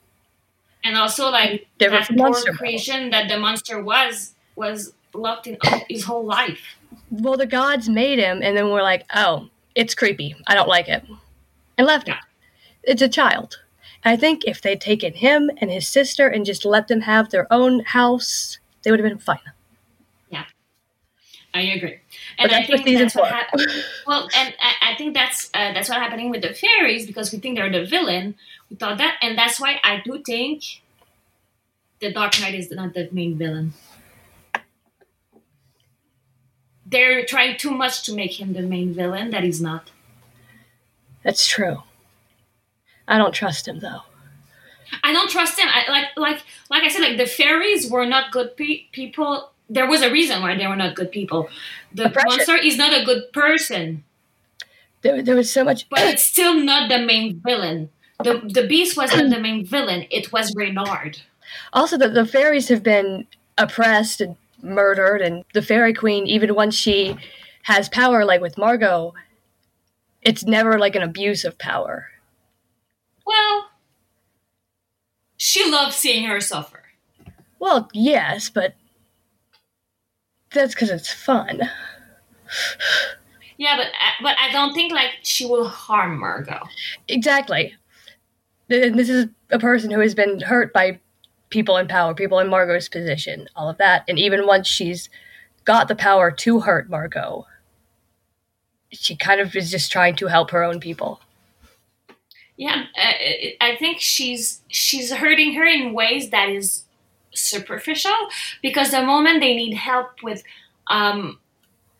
[0.82, 5.56] and also like Different that monster creation that the monster was was locked in
[5.88, 6.76] his whole life.
[7.20, 10.34] Well, the gods made him, and then we're like, oh, it's creepy.
[10.46, 11.04] I don't like it.
[11.78, 12.16] And left it.
[12.82, 13.58] It's a child.
[14.04, 17.30] And I think if they'd taken him and his sister and just let them have
[17.30, 19.38] their own house, they would have been fine.
[20.30, 20.44] Yeah,
[21.54, 21.98] I agree,
[22.38, 23.54] But and I think that's what hap-
[24.06, 27.38] well, and I, I think that's uh, that's what happening with the fairies because we
[27.38, 28.34] think they're the villain.
[28.70, 30.82] We thought that, and that's why I do think
[32.00, 33.72] the Dark Knight is not the main villain.
[36.94, 39.30] They're trying too much to make him the main villain.
[39.32, 39.90] That he's not.
[41.24, 41.78] That's true.
[43.08, 44.02] I don't trust him, though.
[45.02, 45.68] I don't trust him.
[45.68, 46.40] I, like like
[46.70, 49.50] like I said, like the fairies were not good pe- people.
[49.68, 51.48] There was a reason why they were not good people.
[51.92, 52.28] The Oppression.
[52.28, 54.04] monster is not a good person.
[55.02, 55.88] There, there was so much.
[55.88, 57.90] but it's still not the main villain.
[58.22, 60.06] The the beast was not the main villain.
[60.12, 61.22] It was Reynard.
[61.72, 63.26] Also, the, the fairies have been
[63.58, 67.16] oppressed and murdered, and the fairy queen, even once she
[67.64, 69.14] has power, like with Margo,
[70.22, 72.08] it's never like an abuse of power.
[73.26, 73.70] Well,
[75.36, 76.82] she loves seeing her suffer.
[77.58, 78.74] Well, yes, but
[80.50, 81.62] that's because it's fun.
[83.56, 86.60] Yeah, but uh, but I don't think like she will harm Margo.
[87.08, 87.74] Exactly.
[88.68, 91.00] And this is a person who has been hurt by
[91.54, 94.02] people in power, people in Margo's position, all of that.
[94.08, 95.08] And even once she's
[95.64, 97.46] got the power to hurt Margo,
[98.90, 101.20] she kind of is just trying to help her own people.
[102.56, 106.84] Yeah, I I think she's she's hurting her in ways that is
[107.32, 108.18] superficial
[108.60, 110.42] because the moment they need help with
[110.88, 111.38] um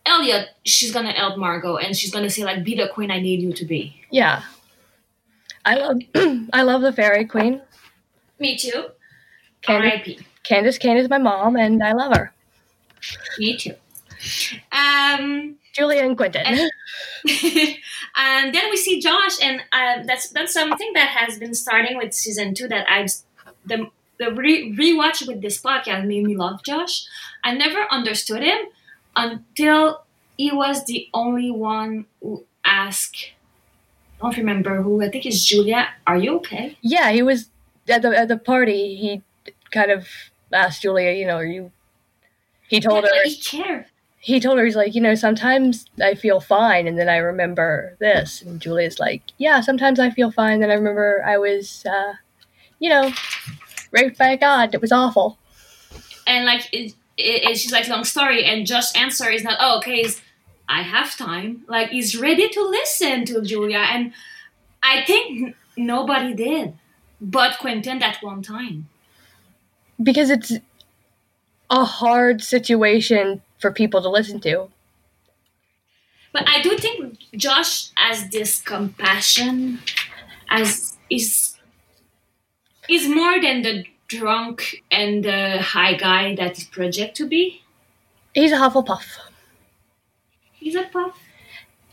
[0.05, 3.41] Eliot, she's gonna help Margo and she's gonna say like, "Be the queen I need
[3.41, 4.43] you to be." Yeah.
[5.63, 5.97] I love
[6.53, 7.61] I love the fairy queen.
[8.37, 8.91] Me too.
[9.65, 10.21] Candis.
[10.43, 12.33] Candis Cayne is my mom and I love her.
[13.39, 13.75] Me too.
[14.71, 15.55] Um.
[15.73, 16.41] Julia and Quentin.
[16.45, 16.71] And-
[18.15, 22.13] and then we see Josh, and uh, that's that's something that has been starting with
[22.13, 22.67] season two.
[22.67, 23.11] That I've
[23.65, 27.05] the the re- rewatch with this podcast made me love Josh.
[27.43, 28.57] I never understood him
[29.15, 30.03] until
[30.37, 33.31] he was the only one who asked.
[34.21, 35.03] I don't remember who.
[35.03, 35.89] I think it's Julia.
[36.07, 36.77] Are you okay?
[36.81, 37.49] yeah, he was
[37.89, 38.95] at the at the party.
[38.95, 39.21] He
[39.71, 40.07] kind of
[40.53, 41.71] asked Julia, you know, are you?
[42.67, 43.85] He told Yeah, her.
[44.19, 47.95] he told her he's like, you know, sometimes I feel fine, and then I remember
[47.99, 48.41] this.
[48.41, 52.13] And Julia's like, yeah, sometimes I feel fine, then I remember I was, uh,
[52.79, 53.11] you know,
[53.91, 54.73] raped by a god.
[54.73, 55.37] It was awful.
[56.27, 59.77] and like it, it, it's just like long story and Josh's answer is not oh
[59.77, 60.05] okay
[60.67, 64.11] I have time like he's ready to listen to Julia and
[64.81, 66.73] I think n- nobody did
[67.21, 68.89] but Quentin that one time
[70.01, 70.53] because it's
[71.69, 74.69] a hard situation for people to listen to.
[76.33, 79.79] but I do think Josh has this compassion
[80.49, 81.57] as is
[82.89, 87.61] is more than the drunk and the high guy that is project to be
[88.33, 89.05] He's a Hufflepuff.
[90.53, 91.17] he's a puff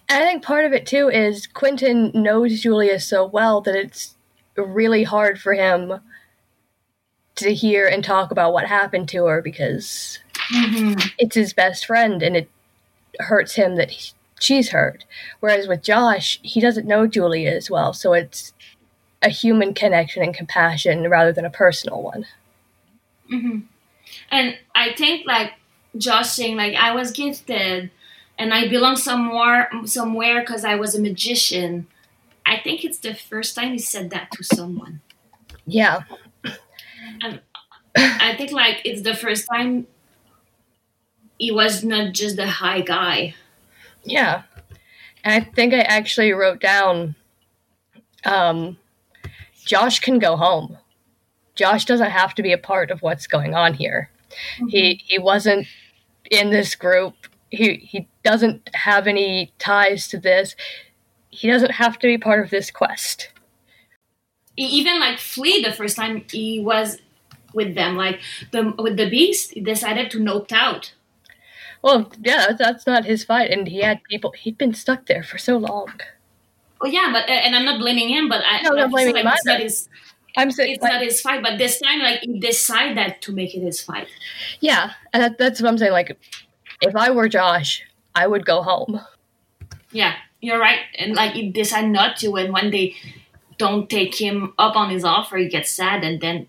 [0.09, 4.15] And I think part of it too is Quentin knows Julia so well that it's
[4.57, 6.01] really hard for him
[7.43, 10.19] to hear and talk about what happened to her because
[10.53, 10.99] mm-hmm.
[11.19, 12.51] it's his best friend and it
[13.21, 15.05] hurts him that he, she's hurt.
[15.41, 18.53] Whereas with Josh, he doesn't know Julia as well, so it's
[19.23, 22.27] a human connection and compassion rather than a personal one.
[23.31, 23.61] Mm-hmm.
[24.31, 25.53] And I think like
[25.97, 27.91] Josh saying like I was gifted
[28.39, 31.87] and I belong somewhere somewhere because I was a magician.
[32.45, 35.01] I think it's the first time he said that to someone.
[35.67, 36.03] Yeah,
[37.95, 39.87] I think like it's the first time
[41.39, 43.35] he was not just a high guy.
[44.05, 44.43] Yeah.
[45.25, 47.15] And I think I actually wrote down
[48.25, 48.77] um,
[49.65, 50.79] Josh can go home.
[51.55, 54.11] Josh doesn't have to be a part of what's going on here.
[54.69, 55.67] He he wasn't
[56.31, 57.15] in this group.
[57.51, 60.57] He he doesn't have any ties to this.
[61.31, 63.32] He doesn't have to be part of this quest.
[64.57, 66.99] He even like flee the first time he was
[67.55, 67.97] with them.
[67.97, 70.95] Like the with the beast, he decided to nope out.
[71.83, 74.33] Well, yeah, that's not his fight, and he had people.
[74.33, 75.93] He'd been stuck there for so long.
[76.81, 79.25] Well, yeah, but and I'm not blaming him, but I No, I'm not blaming like,
[79.25, 79.89] him it's not his
[80.37, 83.61] I'm saying, it's not his fight, but this time, like he decided to make it
[83.61, 84.09] his fight.
[84.61, 85.93] yeah, and that, that's what I'm saying.
[85.93, 86.17] Like,
[86.81, 87.85] if I were Josh,
[88.15, 89.01] I would go home.
[89.91, 90.81] Yeah, you're right.
[90.99, 92.95] And like he decided not to, and when they
[93.65, 96.49] don't take him up on his offer, he gets sad and then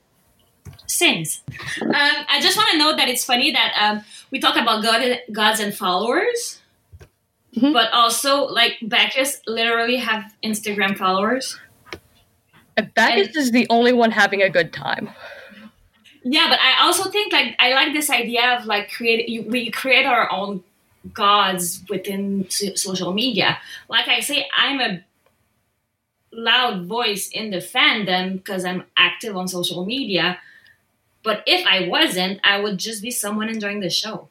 [0.88, 1.42] sings.
[1.82, 1.92] Um,
[2.36, 5.02] I just want to note that it's funny that um, we talk about God,
[5.32, 6.60] gods and followers,
[7.56, 7.72] Mhm.
[7.78, 11.60] but also like Bacchus literally have Instagram followers.
[12.96, 15.06] Bacchus is the only one having a good time.
[16.24, 19.70] Yeah, but I also think like I like this idea of like create you- we
[19.70, 20.64] create our own
[21.14, 23.60] gods within so- social media.
[23.90, 24.92] Like I say, I'm a
[26.34, 30.40] loud voice in the fandom because I'm active on social media.
[31.24, 34.30] But if I wasn't, I would just be someone enjoying the show.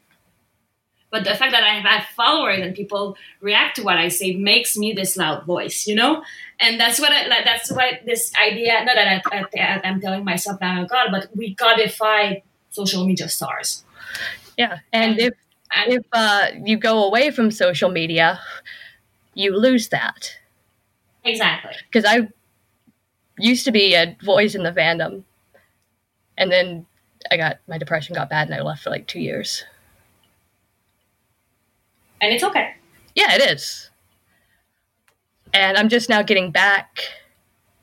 [1.10, 4.76] But the fact that I have followers and people react to what I say makes
[4.78, 6.22] me this loud voice, you know.
[6.58, 7.44] And that's what I like.
[7.44, 8.82] That's what this idea.
[8.84, 12.36] Not that I, I, I'm telling myself that I'm a god, but we codify
[12.70, 13.84] social media stars.
[14.58, 15.34] Yeah, and if
[15.74, 18.40] And if uh, you go away from social media,
[19.34, 20.36] you lose that.
[21.24, 21.72] Exactly.
[21.90, 22.28] Because I
[23.38, 25.24] used to be a voice in the fandom,
[26.36, 26.86] and then
[27.30, 29.64] I got my depression got bad, and I left for like two years.
[32.20, 32.74] And it's okay.
[33.14, 33.90] Yeah, it is.
[35.52, 37.00] And I'm just now getting back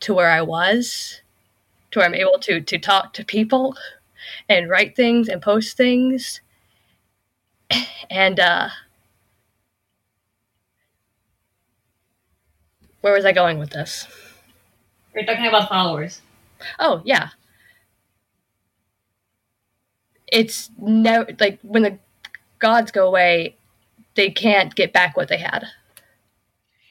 [0.02, 1.22] to where I was,
[1.92, 3.76] to where I'm able to to talk to people
[4.48, 6.42] and write things and post things.
[8.10, 8.70] And uh
[13.02, 14.08] where was I going with this?
[15.14, 16.22] We're talking about followers.
[16.80, 17.30] Oh, yeah.
[20.28, 21.98] It's no like when the
[22.60, 23.56] gods go away,
[24.16, 25.66] they can't get back what they had.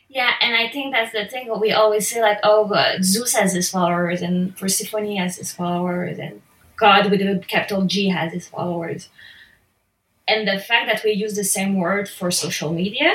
[0.08, 1.52] Yeah, and I think that's the thing.
[1.60, 6.18] We always say like, oh, but Zeus has his followers, and Persephone has his followers,
[6.18, 6.40] and
[6.76, 9.10] God with a capital G has his followers.
[10.26, 13.14] And the fact that we use the same word for social media,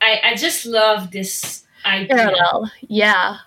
[0.00, 2.08] I I just love this idea.
[2.16, 2.70] Parallel.
[2.88, 3.38] Yeah.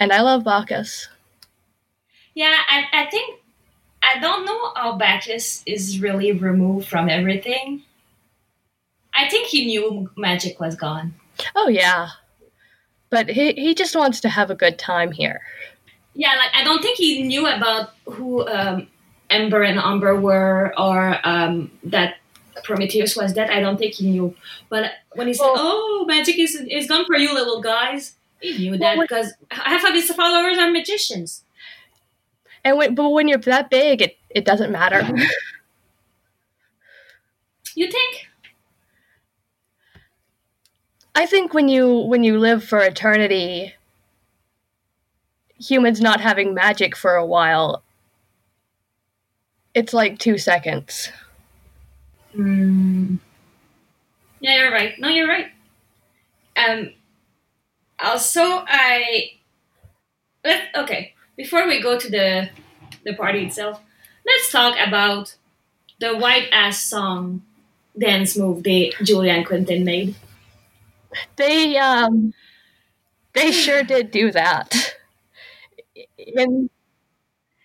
[0.00, 1.08] And I love Bacchus.
[2.34, 3.40] Yeah, I, I think
[4.02, 7.82] I don't know how Bacchus is really removed from everything.
[9.14, 11.14] I think he knew magic was gone.
[11.54, 12.08] Oh yeah.
[13.10, 15.42] But he he just wants to have a good time here.
[16.14, 18.88] Yeah, like I don't think he knew about who um,
[19.30, 22.16] Ember and Umber were, or um, that
[22.64, 23.50] Prometheus was dead.
[23.50, 24.34] I don't think he knew.
[24.68, 28.58] But when he said, Well- "Oh, magic is is gone for you, little guys," he
[28.70, 31.44] knew that because half of his followers are magicians.
[32.64, 35.02] And when but when you're that big it, it doesn't matter.
[37.74, 38.28] You think?
[41.14, 43.74] I think when you when you live for eternity
[45.58, 47.82] humans not having magic for a while
[49.74, 51.08] it's like 2 seconds.
[52.36, 53.18] Mm.
[54.40, 54.98] Yeah, you're right.
[54.98, 55.50] No, you're right.
[56.56, 56.92] Um.
[57.98, 59.32] Also, I
[60.44, 61.14] let okay.
[61.36, 62.50] Before we go to the
[63.04, 63.80] the party itself,
[64.26, 65.36] let's talk about
[66.00, 67.42] the white ass song
[67.98, 70.14] dance move they Julia and Quentin made.
[71.36, 72.32] They um
[73.34, 74.96] they sure did do that.
[76.36, 76.70] And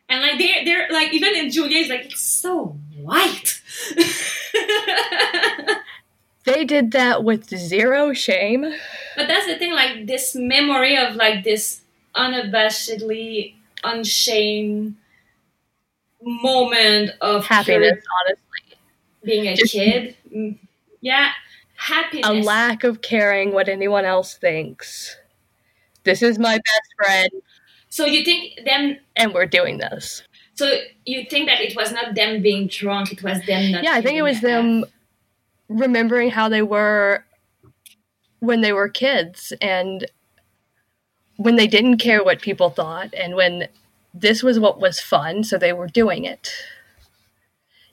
[0.10, 3.62] And like they're they're like even in Julia is like it's so white.
[6.46, 8.62] they did that with zero shame.
[9.16, 11.82] But that's the thing, like this memory of like this
[12.16, 13.54] unabashedly
[13.84, 14.96] unshamed
[16.22, 18.78] moment of Happiness, pure honestly.
[19.24, 20.16] being a Just- kid.
[20.36, 20.58] Mm,
[21.02, 21.32] Yeah,
[21.76, 22.28] happiness.
[22.28, 25.16] A lack of caring what anyone else thinks.
[26.04, 27.30] This is my best friend,
[27.90, 28.98] So you think them?
[29.16, 30.24] and we're doing this.
[30.58, 33.12] So you think that it was not them being drunk?
[33.12, 33.84] It was them not.
[33.84, 34.86] Yeah, I think it was them
[35.70, 37.24] remembering how they were
[38.40, 40.06] when they were kids and
[41.36, 43.68] when they didn't care what people thought and when
[44.16, 46.52] this was what was fun, so they were doing it.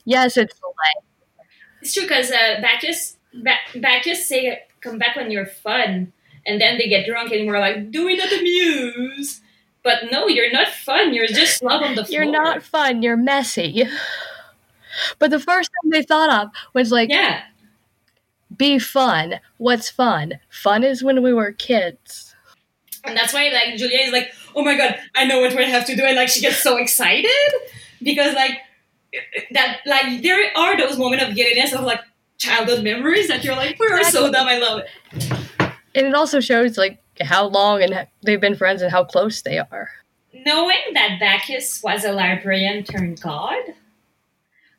[0.05, 0.59] Yes, it's.
[1.81, 6.13] It's true because uh, Bacchus, ba- Bacchus say, "Come back when you're fun,"
[6.47, 9.41] and then they get drunk and we're like, "Do we not amuse?"
[9.85, 11.13] But no, you're not fun.
[11.13, 12.23] You're just slug on the floor.
[12.23, 13.87] You're not fun, you're messy.
[15.19, 17.41] But the first thing they thought of was like, Yeah,
[18.55, 19.39] be fun.
[19.57, 20.39] What's fun?
[20.49, 22.33] Fun is when we were kids.
[23.03, 25.85] and that's why like Julia is like, "Oh my god, I know what we have
[25.87, 27.51] to do," and like she gets so excited
[28.01, 28.57] because like
[29.51, 32.01] that like there are those moments of giddiness of like
[32.37, 34.89] childhood memories that you're like, "We are so dumb." I love it.
[35.93, 39.59] And it also shows like how long and they've been friends and how close they
[39.59, 39.89] are.
[40.33, 43.61] Knowing that Bacchus was a librarian turned god,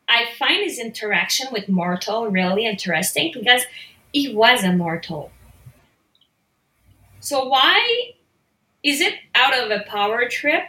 [0.08, 3.62] I find his interaction with mortal really interesting because
[4.12, 5.32] he was a mortal.
[7.20, 8.12] So why
[8.82, 10.64] is it out of a power trip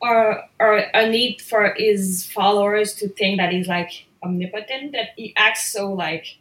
[0.00, 5.34] or or a need for his followers to think that he's like omnipotent that he
[5.36, 6.38] acts so like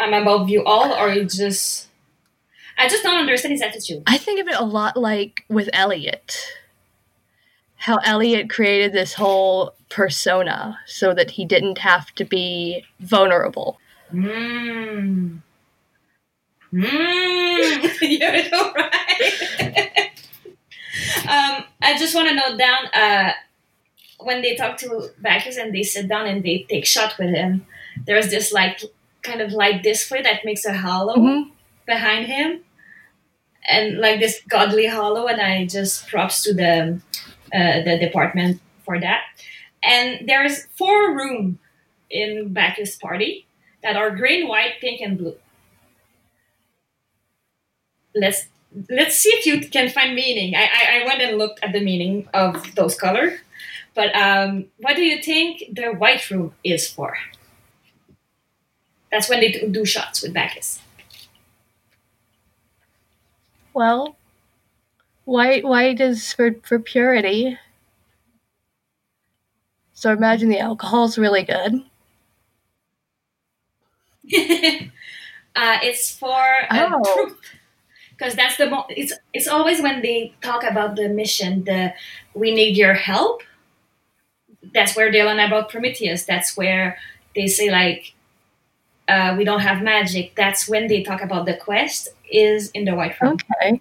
[0.00, 1.87] I'm above you all or he just
[2.78, 4.04] I just don't understand his attitude.
[4.06, 6.38] I think of it a lot like with Eliot.
[7.76, 13.78] How Eliot created this whole persona so that he didn't have to be vulnerable.
[14.12, 15.40] Mmm.
[16.72, 18.00] Mmm.
[18.02, 20.10] You're so right.
[21.28, 23.32] um, I just want to note down uh,
[24.20, 27.66] when they talk to Bacchus and they sit down and they take shot with him.
[28.06, 28.82] There's this like
[29.22, 31.50] kind of light display that makes a hollow Mhm.
[31.86, 32.60] behind him,
[33.68, 35.26] and like this godly hollow.
[35.26, 37.00] And I just props to the
[37.54, 39.22] uh, the department for that.
[39.82, 41.58] And there's four room
[42.10, 43.46] in Bacchus party
[43.82, 45.36] that are green, white, pink, and blue.
[48.14, 48.48] Let's
[48.90, 50.54] let's see if you can find meaning.
[50.54, 53.38] I, I, I went and looked at the meaning of those colors
[53.98, 57.18] but um, what do you think the white room is for?
[59.10, 60.78] That's when they do- do shots with Bacchus.
[63.78, 64.16] Well,
[65.24, 67.56] white white is for for purity.
[69.92, 71.82] So imagine the alcohol's really good.
[75.56, 77.02] uh, it's for uh, Oh.
[77.14, 77.40] truth
[78.10, 81.94] because that's the mo- it's it's always when they talk about the mission the
[82.34, 83.42] we need your help
[84.74, 86.98] that's where they learn about prometheus that's where
[87.34, 88.14] they say like
[89.08, 92.94] uh, we don't have magic that's when they talk about the quest is in the
[92.94, 93.80] white room Okay.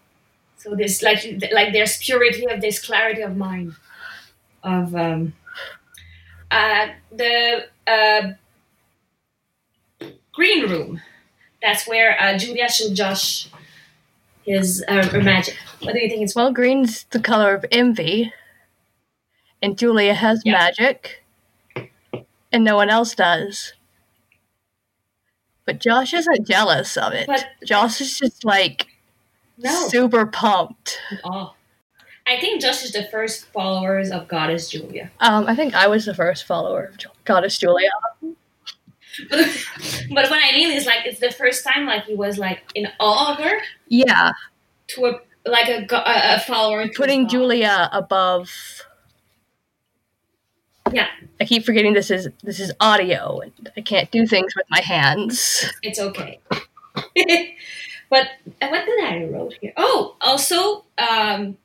[0.57, 1.19] so this like
[1.51, 3.73] like there's purity of this clarity of mind
[4.63, 5.34] of um
[6.51, 8.32] uh the uh
[10.34, 11.01] green room
[11.61, 13.47] that's where uh, julia should josh
[14.45, 18.34] his uh, magic what do you think it's Well, green's the color of envy,
[19.61, 20.53] and Julia has Yeah.
[20.53, 21.23] magic,
[22.51, 23.73] and no one else does.
[25.68, 27.28] But Josh isn't jealous of it.
[27.28, 28.88] But- Josh is just like
[29.59, 30.99] no super pumped.
[31.24, 31.53] oh
[32.28, 36.05] i think josh is the first followers of goddess julia Um, I think I was
[36.05, 37.89] the first follower of Goddess Julia.
[38.22, 39.65] but,
[40.11, 42.88] but what i mean is like it's the first time like he was like in
[42.99, 43.57] awe of her
[43.88, 44.34] Yeah,
[44.89, 47.28] to a like a, a, follower putting.
[47.30, 48.51] Julia above.
[50.93, 51.07] Yeah
[51.39, 54.81] I keep forgetting this is this is audio, and I can't do things with my
[54.81, 55.65] hands.
[55.83, 56.39] It's okay.
[58.09, 58.27] but
[58.59, 59.73] what did I wrote here?
[59.77, 61.57] Oh, also, um,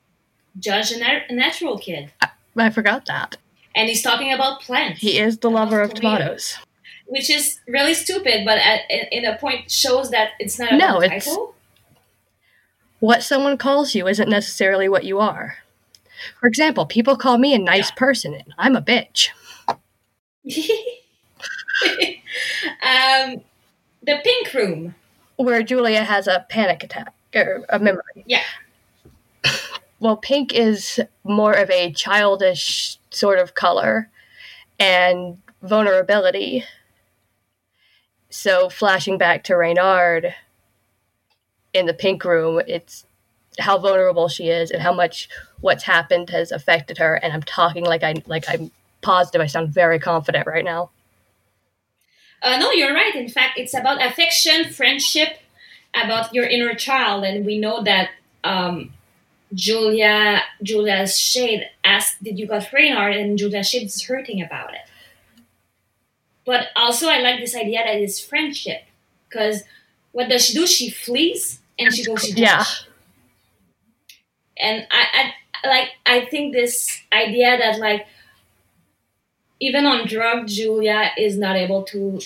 [0.58, 2.10] Judge a, nat- natural kid,
[2.56, 3.36] I forgot that
[3.74, 6.18] and he's talking about plants, he is the lover of Tomato.
[6.24, 6.58] tomatoes.
[7.06, 10.96] which is really stupid, but at, in, in a point shows that it's not No,
[10.98, 11.54] about it's- title.
[13.00, 15.56] What someone calls you isn't necessarily what you are.
[16.40, 19.28] For example, people call me a nice person, and I'm a bitch.
[22.82, 23.42] um,
[24.02, 24.94] the pink room.
[25.36, 28.24] Where Julia has a panic attack or a memory.
[28.26, 28.42] Yeah.
[29.98, 34.10] Well, pink is more of a childish sort of color
[34.78, 36.64] and vulnerability.
[38.28, 40.34] So, flashing back to Reynard
[41.72, 43.06] in the pink room, it's
[43.58, 45.28] how vulnerable she is and how much
[45.60, 47.14] what's happened has affected her.
[47.16, 48.70] And I'm talking like I like I'm
[49.02, 49.40] positive.
[49.40, 50.90] I sound very confident right now.
[52.42, 53.14] Uh, no, you're right.
[53.14, 55.38] In fact, it's about affection, friendship,
[55.94, 58.10] about your inner child, and we know that
[58.42, 58.92] um,
[59.54, 64.80] Julia, Julia's shade asked, "Did you got Reynard?" And Julia's shade is hurting about it.
[66.44, 68.82] But also, I like this idea that it's friendship,
[69.28, 69.62] because
[70.10, 70.66] what does she do?
[70.66, 72.64] She flees and she goes to Yeah.
[74.62, 75.32] And I,
[75.64, 75.88] I like.
[76.06, 78.06] I think this idea that like
[79.62, 82.18] even on drug, Julia is not able to,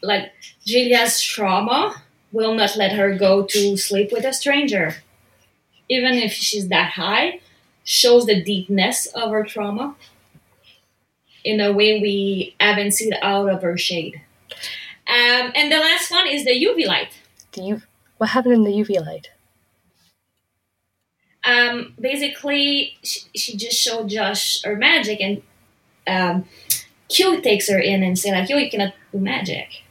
[0.00, 0.32] like,
[0.64, 4.94] Julia's trauma will not let her go to sleep with a stranger.
[5.88, 7.40] Even if she's that high,
[7.82, 9.96] shows the deepness of her trauma
[11.42, 14.22] in a way we haven't seen out of her shade.
[15.08, 17.08] Um, and the last one is the UV light.
[17.52, 17.82] The U-
[18.18, 19.30] what happened in the UV light?
[21.44, 25.42] Um, basically, she, she just showed Josh her magic, and
[26.06, 26.46] um,
[27.08, 29.82] Q takes her in and say like, "Yo, you cannot do magic."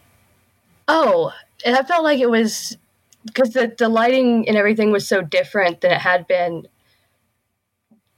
[0.88, 1.32] Oh,
[1.66, 2.78] and I felt like it was
[3.26, 6.68] because the, the lighting and everything was so different than it had been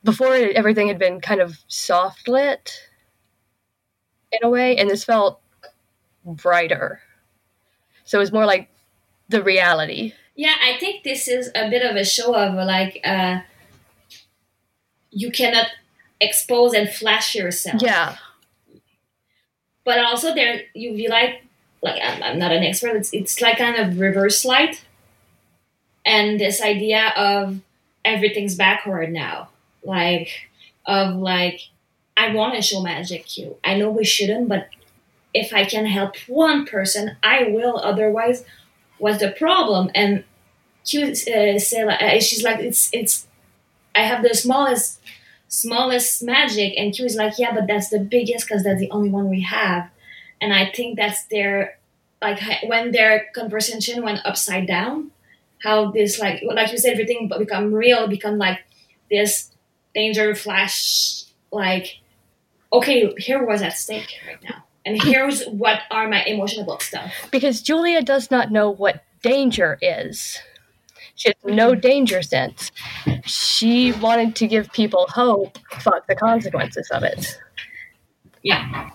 [0.03, 2.89] before everything had been kind of soft lit
[4.31, 5.41] in a way and this felt
[6.23, 7.01] brighter
[8.03, 8.69] so it was more like
[9.29, 13.39] the reality Yeah, I think this is a bit of a show of like uh,
[15.11, 15.67] you cannot
[16.19, 17.81] expose and flash yourself.
[17.81, 18.17] yeah
[19.83, 21.43] But also there you be like
[21.81, 22.95] like I'm, I'm not an expert.
[22.95, 24.83] It's it's like kind of reverse light,
[26.05, 27.61] and this idea of
[28.03, 29.49] everything's backward now,
[29.83, 30.49] like
[30.85, 31.61] of like
[32.17, 33.57] I want to show magic Q.
[33.63, 34.69] I know we shouldn't, but
[35.33, 37.77] if I can help one person, I will.
[37.83, 38.43] Otherwise,
[38.97, 39.89] what's the problem?
[39.95, 40.23] And
[40.85, 43.27] Q uh, say like, uh, she's like it's it's
[43.95, 45.01] I have the smallest
[45.47, 46.73] smallest magic.
[46.77, 49.41] And Q is like yeah but that's the biggest because that's the only one we
[49.41, 49.89] have.
[50.41, 51.77] And I think that's their
[52.21, 55.11] like when their conversation went upside down
[55.63, 58.63] how this like like you said everything become real become like
[59.09, 59.51] this
[59.93, 61.99] danger flash like
[62.73, 67.11] okay here was at stake right now and here's what are my emotional stuff.
[67.31, 70.39] Because julia does not know what danger is.
[71.15, 71.79] She has no mm-hmm.
[71.79, 72.71] danger sense.
[73.25, 77.39] She wanted to give people hope fuck the consequences of it.
[78.43, 78.91] Yeah.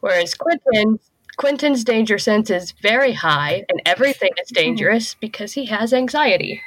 [0.00, 0.98] Whereas Quentin,
[1.36, 4.62] Quentin's danger sense is very high, and everything is mm-hmm.
[4.62, 6.60] dangerous because he has anxiety.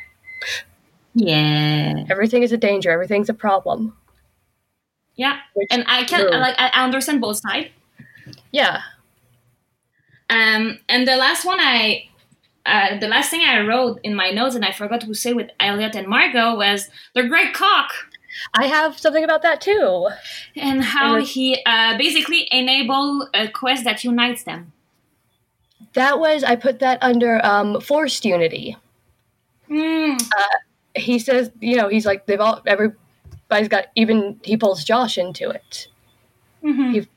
[1.14, 2.06] yeah.
[2.10, 2.90] Everything is a danger.
[2.90, 3.96] Everything's a problem.
[5.16, 5.40] yeah.
[5.54, 6.32] Which- and I can True.
[6.32, 7.70] like I understand both sides
[8.52, 8.82] Yeah,
[10.30, 12.06] Um, and the last one I,
[12.66, 15.50] uh, the last thing I wrote in my notes and I forgot to say with
[15.60, 17.92] Eliot and Margo was the great cock
[18.56, 20.10] I have something about that too.
[20.56, 24.72] and how And he uh, basically enable a quest that unites them.
[25.94, 28.76] That was I put that under um, forced unity.
[29.70, 30.20] Mm,
[30.96, 35.50] He says, you know, he's like they've all everybody's got even he pulls Josh into
[35.52, 35.88] it.
[36.64, 36.94] mhm.
[36.94, 37.08] He-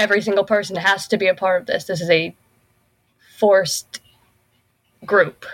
[0.00, 1.84] Every single person has to be a part of this.
[1.84, 2.34] This is a
[3.38, 4.00] forced
[5.04, 5.44] group.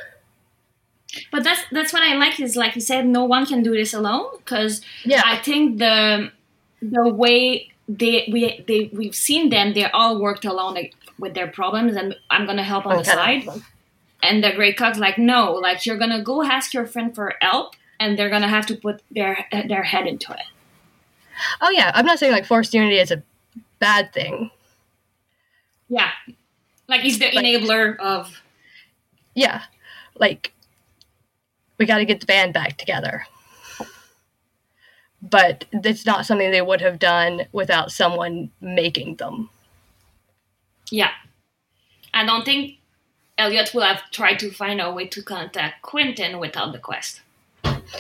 [1.32, 3.92] But that's that's what I like is like you said, no one can do this
[3.94, 6.30] alone because Yeah, I think the
[6.80, 11.46] the way they we they we've seen them, they all worked alone like, with their
[11.48, 13.48] problems, and I'm gonna help on the side.
[14.22, 17.74] And the great Cock's like, no, like you're gonna go ask your friend for help,
[17.98, 20.46] and they're gonna have to put their their head into it.
[21.60, 23.22] Oh yeah, I'm not saying like forced unity is a
[23.78, 24.50] bad thing.
[25.88, 26.10] Yeah,
[26.88, 28.42] like he's the Like- enabler of.
[29.34, 29.64] Yeah,
[30.14, 30.52] like
[31.78, 33.26] we got to get the band back together.
[35.22, 39.50] But it's not something they would have done without someone making them.
[40.90, 41.10] Yeah,
[42.14, 42.78] I don't think
[43.38, 47.22] Eliot will have tried to find a way to contact Quentin without the quest.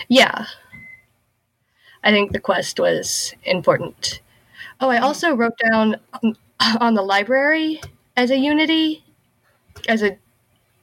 [0.08, 0.46] Yeah.
[2.04, 4.20] I think the quest was important.
[4.80, 5.96] Oh, I also wrote down
[6.80, 7.80] on the library
[8.16, 9.04] as a unity,
[9.88, 10.16] as a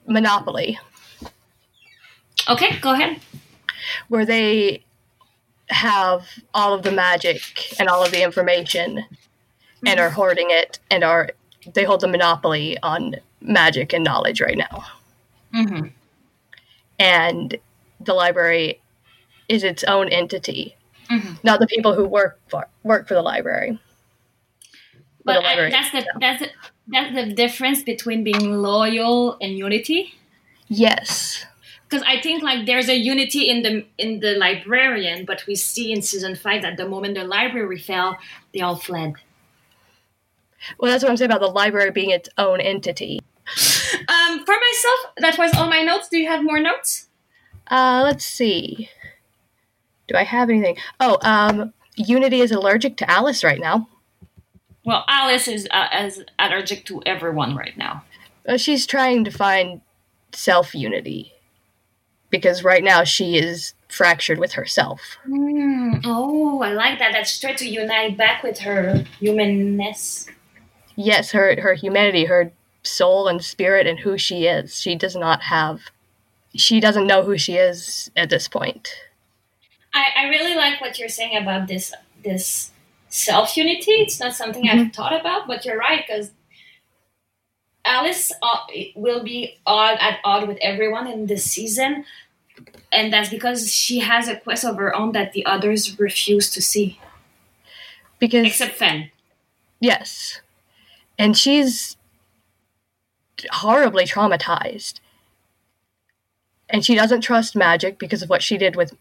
[0.07, 0.79] monopoly,
[2.49, 3.21] Okay, go ahead.
[4.09, 4.83] where they
[5.69, 7.41] have all of the magic
[7.79, 9.05] and all of the information
[9.85, 11.29] and are hoarding it and are
[11.73, 14.85] they hold the monopoly on magic and knowledge right now.
[15.53, 15.87] Mm-hmm.
[16.99, 17.57] And
[17.99, 18.81] the library
[19.49, 20.75] is its own entity,
[21.09, 21.39] Mhm.
[21.43, 23.79] not the people who work for work for the library.
[25.25, 26.49] But the I, that's the that's the,
[26.87, 30.15] that's the difference between being loyal and unity.
[30.67, 31.45] Yes.
[31.87, 35.91] Because I think like there's a unity in the in the librarian, but we see
[35.91, 38.17] in season five that the moment the library fell,
[38.53, 39.13] they all fled.
[40.79, 43.19] Well, that's what I'm saying about the library being its own entity.
[43.45, 46.09] Um, for myself, that was all my notes.
[46.09, 47.07] Do you have more notes?
[47.69, 48.89] Uh, let's see.
[50.07, 50.77] Do I have anything?
[50.99, 53.87] Oh, um, Unity is allergic to Alice right now.
[54.85, 58.03] Well, Alice is uh, as allergic to everyone right now.
[58.57, 59.81] She's trying to find
[60.33, 61.33] self unity
[62.29, 65.17] because right now she is fractured with herself.
[65.25, 65.95] Hmm.
[66.03, 67.13] Oh, I like that.
[67.13, 70.27] That's tried to unite back with her humanness.
[70.95, 72.51] Yes, her her humanity, her
[72.83, 74.81] soul and spirit, and who she is.
[74.81, 75.79] She does not have.
[76.55, 78.89] She doesn't know who she is at this point.
[79.93, 82.72] I, I really like what you're saying about this this
[83.13, 83.91] self unity.
[83.91, 86.31] It's not something I've thought about, but you're right because
[87.85, 88.57] Alice uh,
[88.95, 92.05] will be odd at odd with everyone in this season,
[92.91, 96.61] and that's because she has a quest of her own that the others refuse to
[96.61, 96.99] see,
[98.19, 99.11] Because except Fen.
[99.81, 100.39] Yes.
[101.19, 101.97] And she's
[103.51, 104.99] horribly traumatized.
[106.69, 108.95] and she doesn't trust magic because of what she did with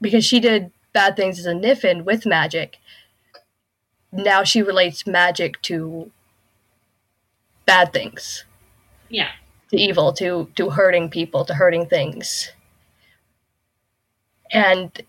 [0.00, 2.78] because she did bad things as a Niffin with magic.
[4.12, 6.10] Now she relates magic to
[7.64, 8.44] bad things,
[9.08, 9.30] Yeah.
[9.70, 12.52] to evil, to to hurting people, to hurting things.
[14.50, 15.00] And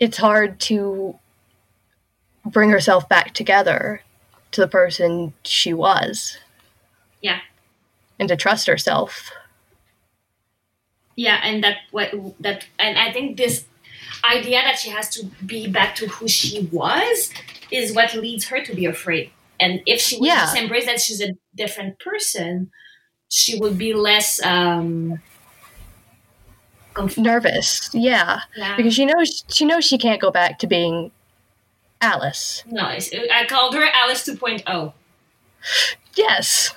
[0.00, 1.18] it's hard to
[2.44, 4.02] bring herself back together
[4.50, 6.38] to the person she was
[7.20, 7.40] Yeah.
[8.18, 9.30] and to trust herself.
[11.14, 13.66] Yeah, and that what that and I think this
[14.24, 17.30] idea that she has to be back to who she was
[17.70, 19.30] is what leads her to be afraid.
[19.60, 20.40] And if she would Yeah.
[20.40, 22.70] just embrace that she's a different person,
[23.28, 25.20] she would be less um
[27.16, 28.76] Nervous, yeah, yeah.
[28.76, 31.10] because she knows she knows she can't go back to being
[32.02, 32.62] Alice.
[32.66, 34.34] no, it's, I called her Alice oh.
[34.34, 34.92] 2.0.
[36.14, 36.74] Yes,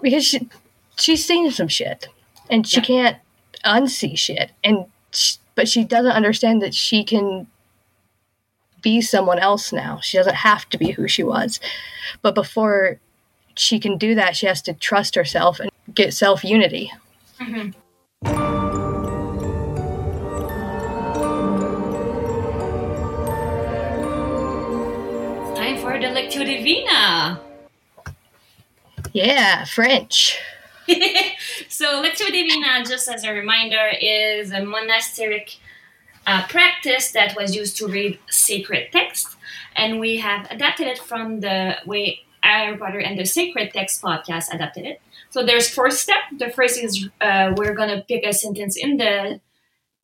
[0.00, 0.48] because she
[0.96, 2.06] she's seen some shit,
[2.48, 2.86] and she Yeah.
[2.86, 3.16] can't
[3.64, 7.48] unsee shit, and sh but she doesn't understand that she can
[8.80, 9.98] be someone else now.
[10.00, 11.58] She doesn't have to be who she was,
[12.22, 13.00] but before
[13.56, 16.92] she can do that, she has to trust herself and get self unity.
[17.40, 17.74] Time
[25.82, 27.40] for the Lectio Divina.
[29.12, 30.38] Yeah, French.
[31.68, 35.56] so Lectio Divina, just as a reminder, is a monastic
[36.26, 39.36] uh, practice that was used to read sacred texts,
[39.76, 44.52] and we have adapted it from the way Harry Potter and the Sacred Text podcast
[44.54, 45.00] adapted it.
[45.30, 46.26] So there's four steps.
[46.38, 49.40] The first is uh, we're gonna pick a sentence in the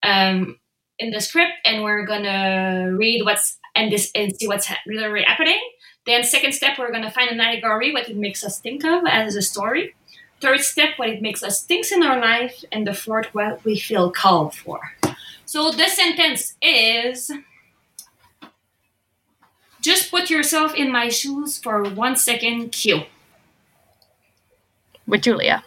[0.03, 0.59] um,
[0.99, 5.22] in the script, and we're gonna read what's and this and see what's ha- really
[5.22, 5.61] happening.
[6.07, 9.37] Then second step, we're gonna find an allegory, what it makes us think of as
[9.37, 9.95] a story.
[10.45, 13.78] Third step, what it makes us think in our life, and the fourth, what we
[13.78, 14.78] feel called for.
[15.47, 17.30] So the sentence is
[19.80, 23.05] just put yourself in my shoes for one second, Q.
[25.07, 25.64] With Julia.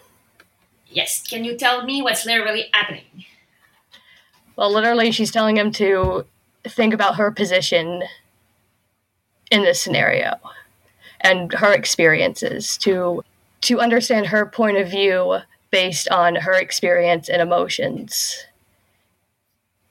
[0.91, 3.25] Yes, can you tell me what's literally happening?
[4.57, 6.23] Well, literally, she's telling him to
[6.65, 8.03] think about her position
[9.49, 10.35] in this scenario
[11.21, 13.23] and her experiences to
[13.61, 15.39] to understand her point of view
[15.71, 18.45] based on her experience and emotions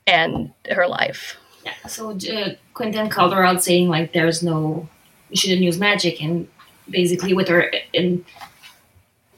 [0.07, 1.37] and her life.
[1.65, 4.89] Yeah, so uh, Quentin called her out saying, like, there's no,
[5.31, 6.23] you shouldn't use magic.
[6.23, 6.49] And
[6.89, 8.25] basically, with her, and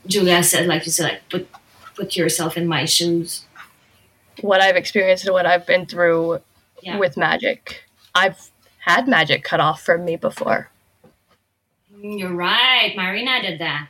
[0.07, 1.49] Julia said, like you said, like, put,
[1.97, 3.45] put yourself in my shoes.
[4.43, 6.41] What I've experienced and what I've been through
[6.83, 6.99] Yeah.
[6.99, 7.85] with magic.
[8.15, 8.51] I've
[8.85, 10.71] had magic cut off from me before.
[11.95, 12.93] Mm, You're right.
[12.95, 13.89] Marina did that.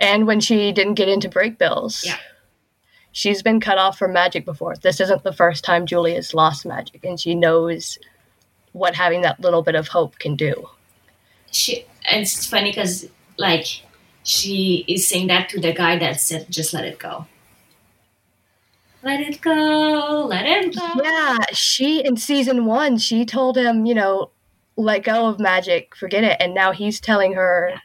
[0.00, 2.04] And when she didn't get into Brakebills.
[2.04, 2.16] Yeah.
[3.12, 4.76] She's been cut off from magic before.
[4.76, 7.98] This isn't the first time Julia's lost magic, and she knows
[8.72, 10.68] what having that little bit of hope can do.
[11.50, 13.66] She, and it's funny because, like,
[14.22, 17.26] she is saying that to the guy that said, just let it go.
[19.02, 20.26] Let it go.
[20.28, 21.02] Let it go.
[21.02, 24.30] Yeah, she in season one, she told him, you know,
[24.76, 27.80] let go of magic, forget it, and now he's telling her, Yep.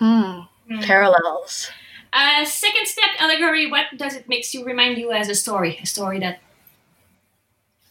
[0.00, 0.80] Hmm, Hmm.
[0.82, 1.70] parallels.
[2.12, 3.70] Uh, second step allegory.
[3.70, 5.78] What does it makes you remind you as a story?
[5.82, 6.40] A story that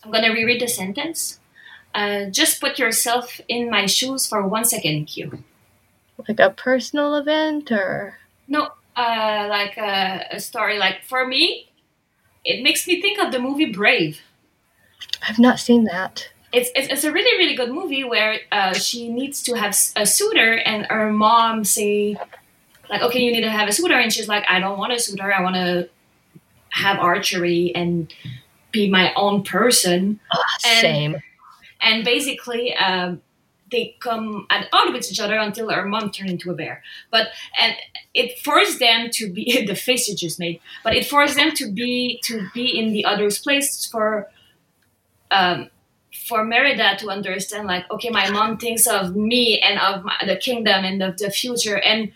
[0.04, 1.40] I'm gonna reread the sentence.
[1.96, 5.44] Uh, just put yourself in my shoes for one second, Q.
[6.28, 10.78] Like a personal event, or No, uh, like a, a story.
[10.78, 11.70] Like for me,
[12.44, 14.22] it makes me think of the movie Brave.
[15.28, 16.30] I've not seen that.
[16.52, 20.06] It's, it's, it's a really really good movie where uh, she needs to have a
[20.06, 22.18] suitor and her mom say
[22.90, 25.00] like okay you need to have a suitor and she's like I don't want a
[25.00, 25.32] suitor.
[25.32, 25.90] I want to
[26.72, 28.12] have archery and
[28.72, 30.20] be my own person.
[30.66, 31.16] And- Same.
[31.82, 33.22] and basically um,
[33.72, 36.82] they come at odds with each other until her mom turned into a bear.
[37.12, 37.28] But
[37.62, 37.76] and
[38.16, 41.72] it forced them to be the face you just made but it forced them to
[41.72, 44.28] be to be in the other's place for
[45.32, 45.70] um,
[46.30, 50.38] for Merida to understand, like, okay, my mom thinks of me and of my, the
[50.38, 52.12] kingdom and of the future, and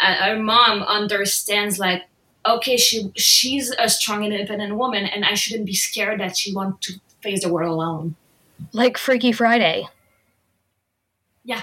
[0.00, 2.04] uh, her mom understands, like,
[2.46, 6.54] okay, she she's a strong and independent woman, and I shouldn't be scared that she
[6.54, 8.14] wants to face the world alone.
[8.72, 9.88] Like Freaky Friday,
[11.44, 11.62] Yeah,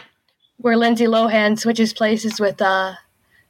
[0.57, 2.93] where Lindsay Lohan switches places with, uh,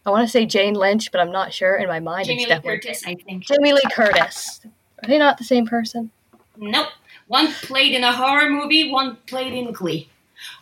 [0.05, 1.75] I want to say Jane Lynch, but I'm not sure.
[1.75, 3.45] In my mind, Jamie it's Lee definitely Curtis, I think.
[3.45, 4.61] Jamie Lee Curtis.
[5.01, 6.11] Are they not the same person?
[6.55, 6.89] Nope.
[7.27, 10.09] One played in a horror movie, one played in Glee,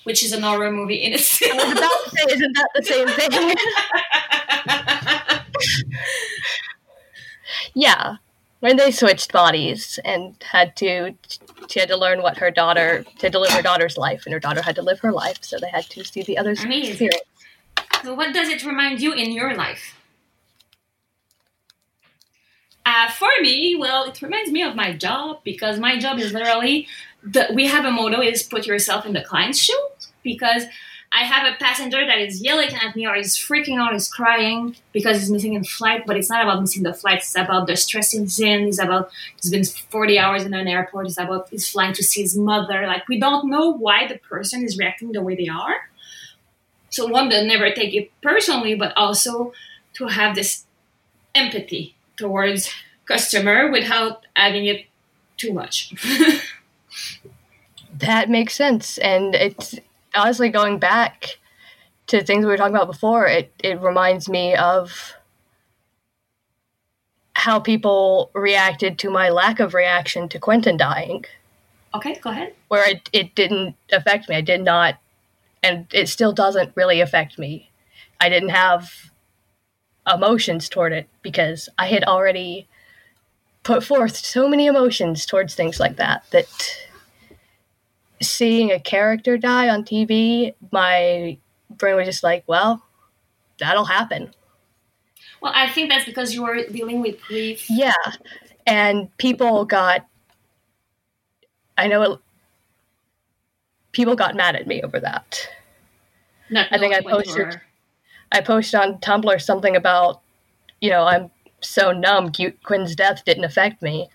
[0.04, 1.72] which is an horror movie in I was itself.
[1.72, 3.56] about to say, isn't that the same thing?
[7.74, 8.16] Yeah,
[8.60, 11.14] when they switched bodies and had to,
[11.70, 14.62] she had to learn what her daughter to deliver her daughter's life, and her daughter
[14.62, 16.92] had to live her life, so they had to see the other's Amazing.
[16.92, 17.22] experience.
[18.04, 19.96] So, what does it remind you in your life?
[22.86, 26.88] Uh, for me, well, it reminds me of my job because my job is literally
[27.24, 30.64] the, we have a motto is put yourself in the client's shoes because
[31.14, 34.78] I have a passenger that is yelling at me or is freaking out, is crying
[34.94, 37.18] because he's missing a flight, but it's not about missing the flight.
[37.18, 38.62] It's about the stress he's in.
[38.62, 39.12] It's about
[39.42, 41.08] he's been 40 hours in an airport.
[41.08, 42.88] It's about he's flying to see his mother.
[42.88, 45.90] Like we don't know why the person is reacting the way they are.
[46.90, 49.52] So one to never take it personally, but also
[49.96, 50.66] to have this
[51.36, 52.72] empathy towards
[53.06, 54.86] customer without adding it
[55.38, 55.94] too much.
[57.94, 59.78] That makes sense, and it's
[60.16, 61.38] honestly going back
[62.08, 63.28] to things we were talking about before.
[63.28, 65.14] It it reminds me of
[67.34, 71.26] how people reacted to my lack of reaction to Quentin dying,
[71.94, 72.56] okay, go ahead.
[72.70, 74.36] where it, it didn't affect me.
[74.36, 74.96] I did not,
[75.62, 77.70] and it still doesn't really affect me.
[78.20, 79.11] I didn't have
[80.12, 82.68] emotions toward it because I had already
[83.64, 86.48] put forth so many emotions towards things like that that
[88.22, 91.38] seeing a character die on TV, my
[91.70, 92.84] brain was just like, well,
[93.60, 94.34] that'll happen.
[95.42, 97.68] Well, I think that's because you were dealing with grief.
[97.70, 97.94] Yeah.
[98.68, 100.06] And people got,
[101.78, 102.20] I know it,
[103.92, 105.48] people got mad at me over that.
[106.50, 107.60] Not I think I posted-
[108.32, 110.22] I posted on Tumblr something about,
[110.80, 112.32] you know, I'm so numb,
[112.64, 114.10] Quinn's death didn't affect me.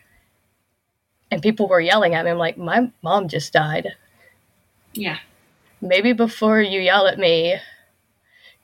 [1.30, 2.30] And people were yelling at me.
[2.30, 3.92] I'm like, my mom just died.
[4.94, 5.18] Yeah.
[5.80, 7.56] Maybe before you yell at me,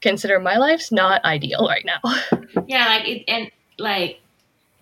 [0.00, 2.00] consider my life's not ideal right now.
[2.66, 4.20] Yeah, like it, and like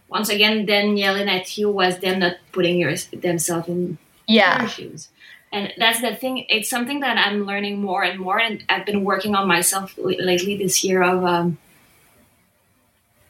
[0.08, 3.96] once again, then yelling at you was them not putting your themselves in
[4.26, 4.58] yeah.
[4.58, 5.08] their shoes.
[5.52, 6.46] And that's the thing.
[6.48, 10.56] It's something that I'm learning more and more, and I've been working on myself lately
[10.56, 11.02] this year.
[11.02, 11.58] Of um,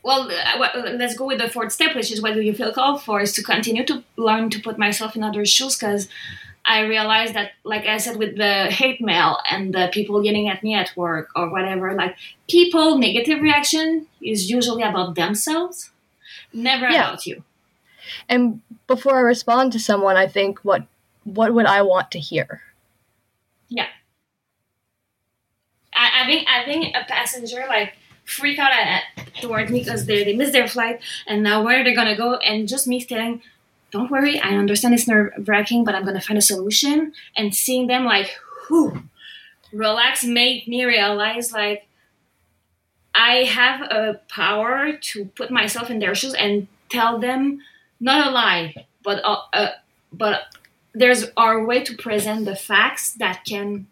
[0.02, 3.02] well, uh, let's go with the fourth step, which is what do you feel called
[3.02, 3.20] for?
[3.20, 6.08] Is to continue to learn to put myself in other shoes because
[6.64, 10.62] I realized that, like I said, with the hate mail and the people yelling at
[10.62, 12.16] me at work or whatever, like
[12.48, 15.90] people negative reaction is usually about themselves,
[16.52, 17.08] never Yeah.
[17.08, 17.44] about you.
[18.28, 20.84] And before I respond to someone, I think, what
[21.24, 22.62] what would I want to hear?
[23.68, 23.86] Yeah.
[25.94, 27.94] I, I think I think a passenger like
[28.24, 29.02] freak out at,
[29.40, 32.68] towards me because they, they missed their flight and now where they're gonna go and
[32.68, 33.42] just me saying,
[33.90, 37.86] "Don't worry, I understand it's nerve wracking, but I'm gonna find a solution." And seeing
[37.86, 38.30] them like,
[38.68, 39.02] whew,
[39.72, 41.88] relax, made me realize like
[43.14, 47.62] I have a power to put myself in their shoes and tell them
[47.98, 49.70] not a lie, but uh, uh,
[50.12, 50.42] but
[50.94, 53.86] there's our way to present the facts that can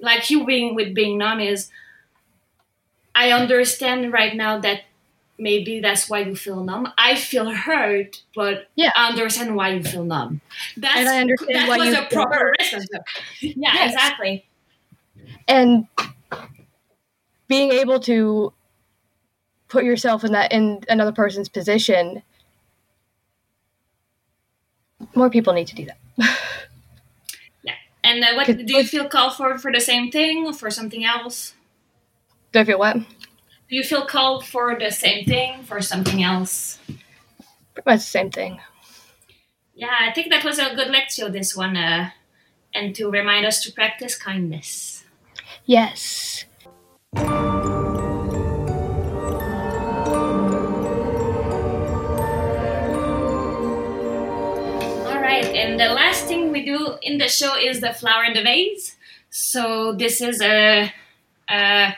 [0.00, 1.70] like you being with being numb is
[3.14, 4.82] i understand right now that
[5.38, 8.92] maybe that's why you feel numb i feel hurt but Yeah.
[8.96, 10.40] i understand why you feel numb
[10.76, 13.02] that's And I understand that why was you a proper relationship
[13.40, 13.94] yeah Yes.
[13.94, 14.44] exactly
[15.48, 15.86] And
[17.48, 18.52] being able to
[19.68, 22.22] put yourself in that in another person's position,
[25.14, 25.98] more people need to do that.
[28.04, 31.04] and uh, what do you feel called for for the same thing or for something
[31.04, 31.54] else
[32.52, 32.96] Do I feel what?
[32.96, 36.78] do you feel called for the same thing for something else
[37.74, 38.60] Pretty much the same thing.
[39.74, 42.10] yeah i think that was a good lecture this one uh,
[42.74, 45.00] and to remind us to practice kindness
[45.66, 46.44] Yes.
[55.64, 58.96] And the last thing we do in the show is the flower in the vase.
[59.30, 60.92] So this is a,
[61.48, 61.96] a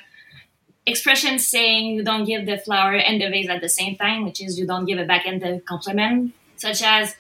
[0.87, 4.41] expression saying you don't give the flower and the vase at the same time, which
[4.41, 7.17] is you don't give a backhanded compliment, such as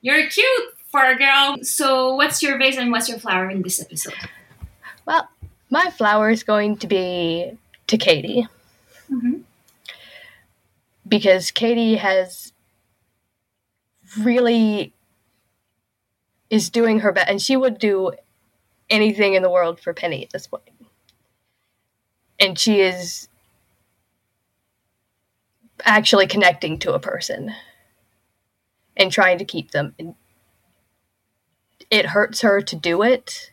[0.00, 3.80] "You're cute for a girl." So what's your vase and what's your flower in this
[3.80, 4.14] episode?
[5.04, 5.28] Well,
[5.68, 8.46] my flower is going to be to Kady.
[9.10, 9.42] Mhm.
[11.08, 12.52] Because Kady has
[14.16, 14.92] really
[16.50, 18.12] is doing her best, and she would do
[18.90, 20.62] anything in the world for Penny at this point.
[22.40, 23.28] And she is
[25.84, 27.54] actually connecting to a person
[28.96, 29.94] and trying to keep them.
[29.98, 30.14] And
[31.90, 33.50] it hurts her to do it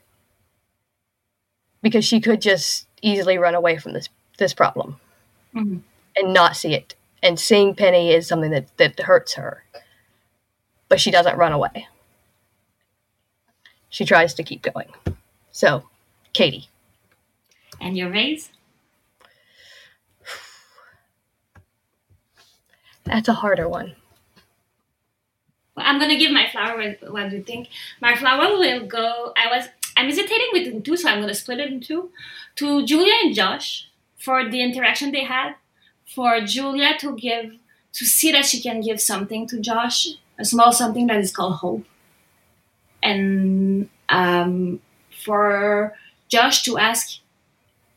[1.81, 4.99] because she could just easily run away from this this problem
[5.53, 5.81] Mhm.
[6.17, 9.63] and not see it and seeing Penny is something that, that hurts her.
[10.89, 11.87] But she doesn't run away.
[13.89, 14.89] She tries to keep going.
[15.51, 15.83] So,
[16.33, 16.67] Kady.
[17.79, 18.49] And your raise?
[23.05, 23.95] That's a harder one.
[25.75, 26.95] Well, I'm gonna give my flower.
[27.07, 27.69] What, do you think?
[28.01, 29.33] My flower will go.
[29.37, 29.67] I was.
[29.97, 32.09] I'm hesitating between two, so I'm gonna split it in two.
[32.55, 35.55] To Julia and Josh for the interaction they had.
[36.05, 37.55] For Julia to give
[37.93, 40.07] to see that she can give something to Josh,
[40.37, 41.85] a small something that is called hope.
[43.05, 44.81] And um,
[45.23, 45.95] for
[46.27, 47.19] Josh to ask,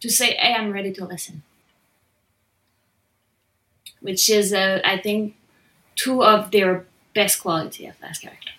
[0.01, 1.43] to say, "Hey, I'm ready to listen,"
[4.01, 5.35] which is, uh, I think,
[5.97, 8.53] two of their best quality of last character.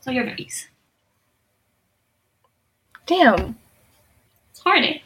[0.00, 0.68] So your raise.
[3.06, 3.58] Damn.
[4.50, 4.98] It's hard, eh?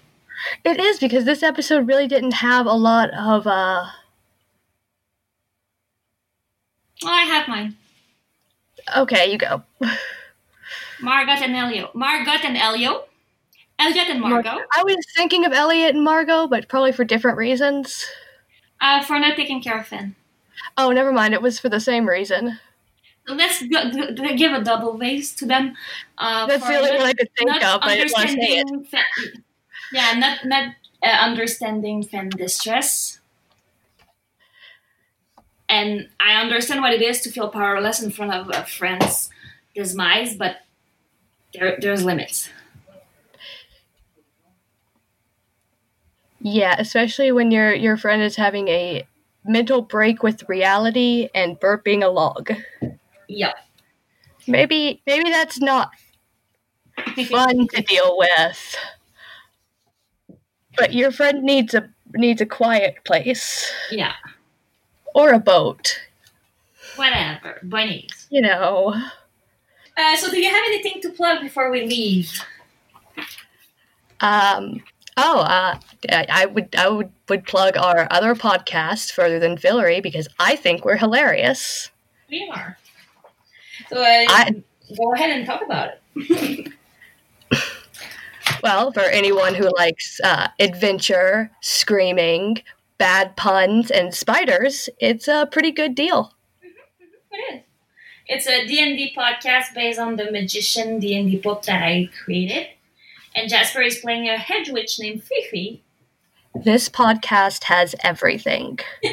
[0.65, 3.87] It is because this episode really didn't have a lot of uh
[7.05, 7.77] Oh, I have mine.
[8.97, 9.63] okay, you go.
[11.01, 11.95] Margo and Eliot.
[11.95, 13.09] Margo and Eliot.
[13.79, 14.51] Eliot and Margo.
[14.77, 18.07] I was thinking of Eliot and Margo, but probably for different reasons.
[18.81, 20.15] Uh, for not taking care of Fen.
[20.79, 21.35] Oh, never mind.
[21.35, 22.59] It was for the same reason.
[23.27, 25.75] Let's go, g- g- give a double raise to them.
[26.19, 27.81] Uh, That's the only one I could think of.
[27.81, 28.87] but I didn't want to say it.
[28.89, 29.45] Fen.
[29.93, 33.21] Yeah, not not uh, understanding Fen distress.
[35.69, 39.31] And I understand what it is to feel powerless in front of a friend's
[39.75, 40.59] demise, but
[41.55, 42.51] there there's limits.
[46.41, 49.07] Yeah, especially when your your friend is having a
[49.45, 52.53] mental break with reality and burping a log.
[53.29, 53.53] Yeah.
[54.47, 55.91] Maybe maybe that's not
[57.31, 58.77] fun to deal with.
[60.77, 64.15] But your friend needs a needs a quiet place Yeah.
[65.15, 66.01] Or a boat.
[66.97, 67.61] Whatever.
[67.63, 68.27] Bunnies.
[68.31, 68.95] You know.
[69.97, 72.43] Uh, so, do you have anything to plug before we leave?
[74.21, 74.83] Um.
[75.17, 75.79] Oh, uh,
[76.11, 80.57] I, I would I would would plug our other podcast further than Fillory because I
[80.57, 81.91] think we're hilarious.
[82.29, 82.77] We are.
[83.89, 84.63] So, uh, I
[84.97, 86.73] go ahead and talk about it.
[88.63, 92.63] well for anyone who likes uh, adventure, screaming,
[92.99, 96.33] bad puns, and spiders, it's a pretty good deal.
[97.31, 97.61] It is.
[98.27, 102.69] It's a D&D podcast based on the magician D&D book that I created.
[103.35, 105.83] And Jasper is playing a hedge witch named Fifi.
[106.55, 108.79] This podcast has everything.
[109.05, 109.11] um,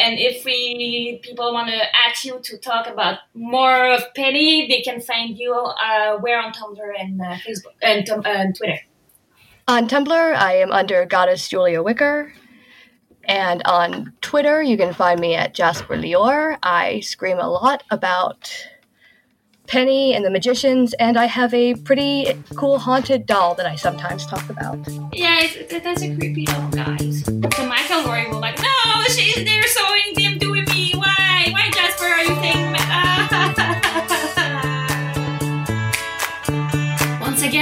[0.00, 4.80] and if we people want to ask you to talk about more of Penny, they
[4.80, 8.80] can find you uh, where on Tumblr and uh, Facebook and, uh, and Twitter.
[9.68, 12.32] On Tumblr, I am under Goddess Julia Wicker.
[13.24, 16.56] And on Twitter, you can find me at Jasper Lior.
[16.62, 18.50] I scream a lot about
[19.66, 24.24] Penny and the Magicians, and I have a pretty cool haunted doll that I sometimes
[24.24, 24.78] talk about.
[25.12, 27.26] Yeah, that's a creepy doll, guys.
[27.26, 30.14] So Michael Rory will like, no, she's there sewing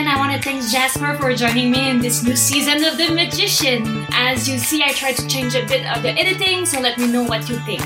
[0.06, 3.12] again, I want to thank Jasper for joining me in this new season of The
[3.12, 4.06] Magician.
[4.12, 7.06] As you see, I tried to change a bit of the editing, so let me
[7.06, 7.82] know what you think.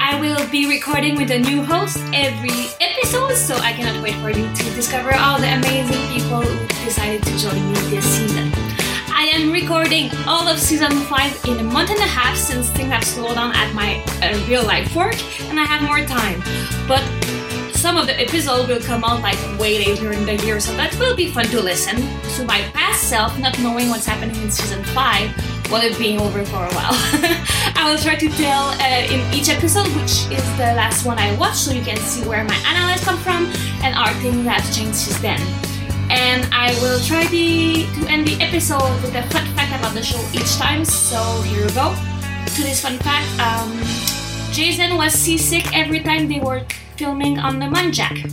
[0.00, 4.30] I will be recording with a new host every episode, so I cannot wait for
[4.30, 8.50] you to discover all the amazing people who decided to join me this season.
[9.12, 12.90] I am recording all of season 5 in a month and a half since things
[12.90, 15.18] have slowed down at my uh, real life work
[15.50, 16.40] and I have more time.
[16.88, 17.04] But
[17.80, 20.94] some of the episodes will come out like way later in the year, so that
[20.98, 21.96] will be fun to listen
[22.36, 26.44] to my past self, not knowing what's happening in season 5 while it being over
[26.44, 26.92] for a while.
[27.80, 31.34] I will try to tell uh, in each episode which is the last one I
[31.38, 33.46] watched so you can see where my analysis come from
[33.80, 35.40] and are things that changed since then.
[36.12, 40.02] And I will try the, to end the episode with a fun fact about the
[40.02, 41.16] show each time, so
[41.48, 41.96] here we go.
[42.44, 43.72] To this fun fact, um,
[44.52, 46.62] Jason was seasick every time they were
[47.00, 48.30] filming on the Muntjac.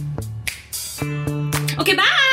[1.80, 2.27] Okay, bye!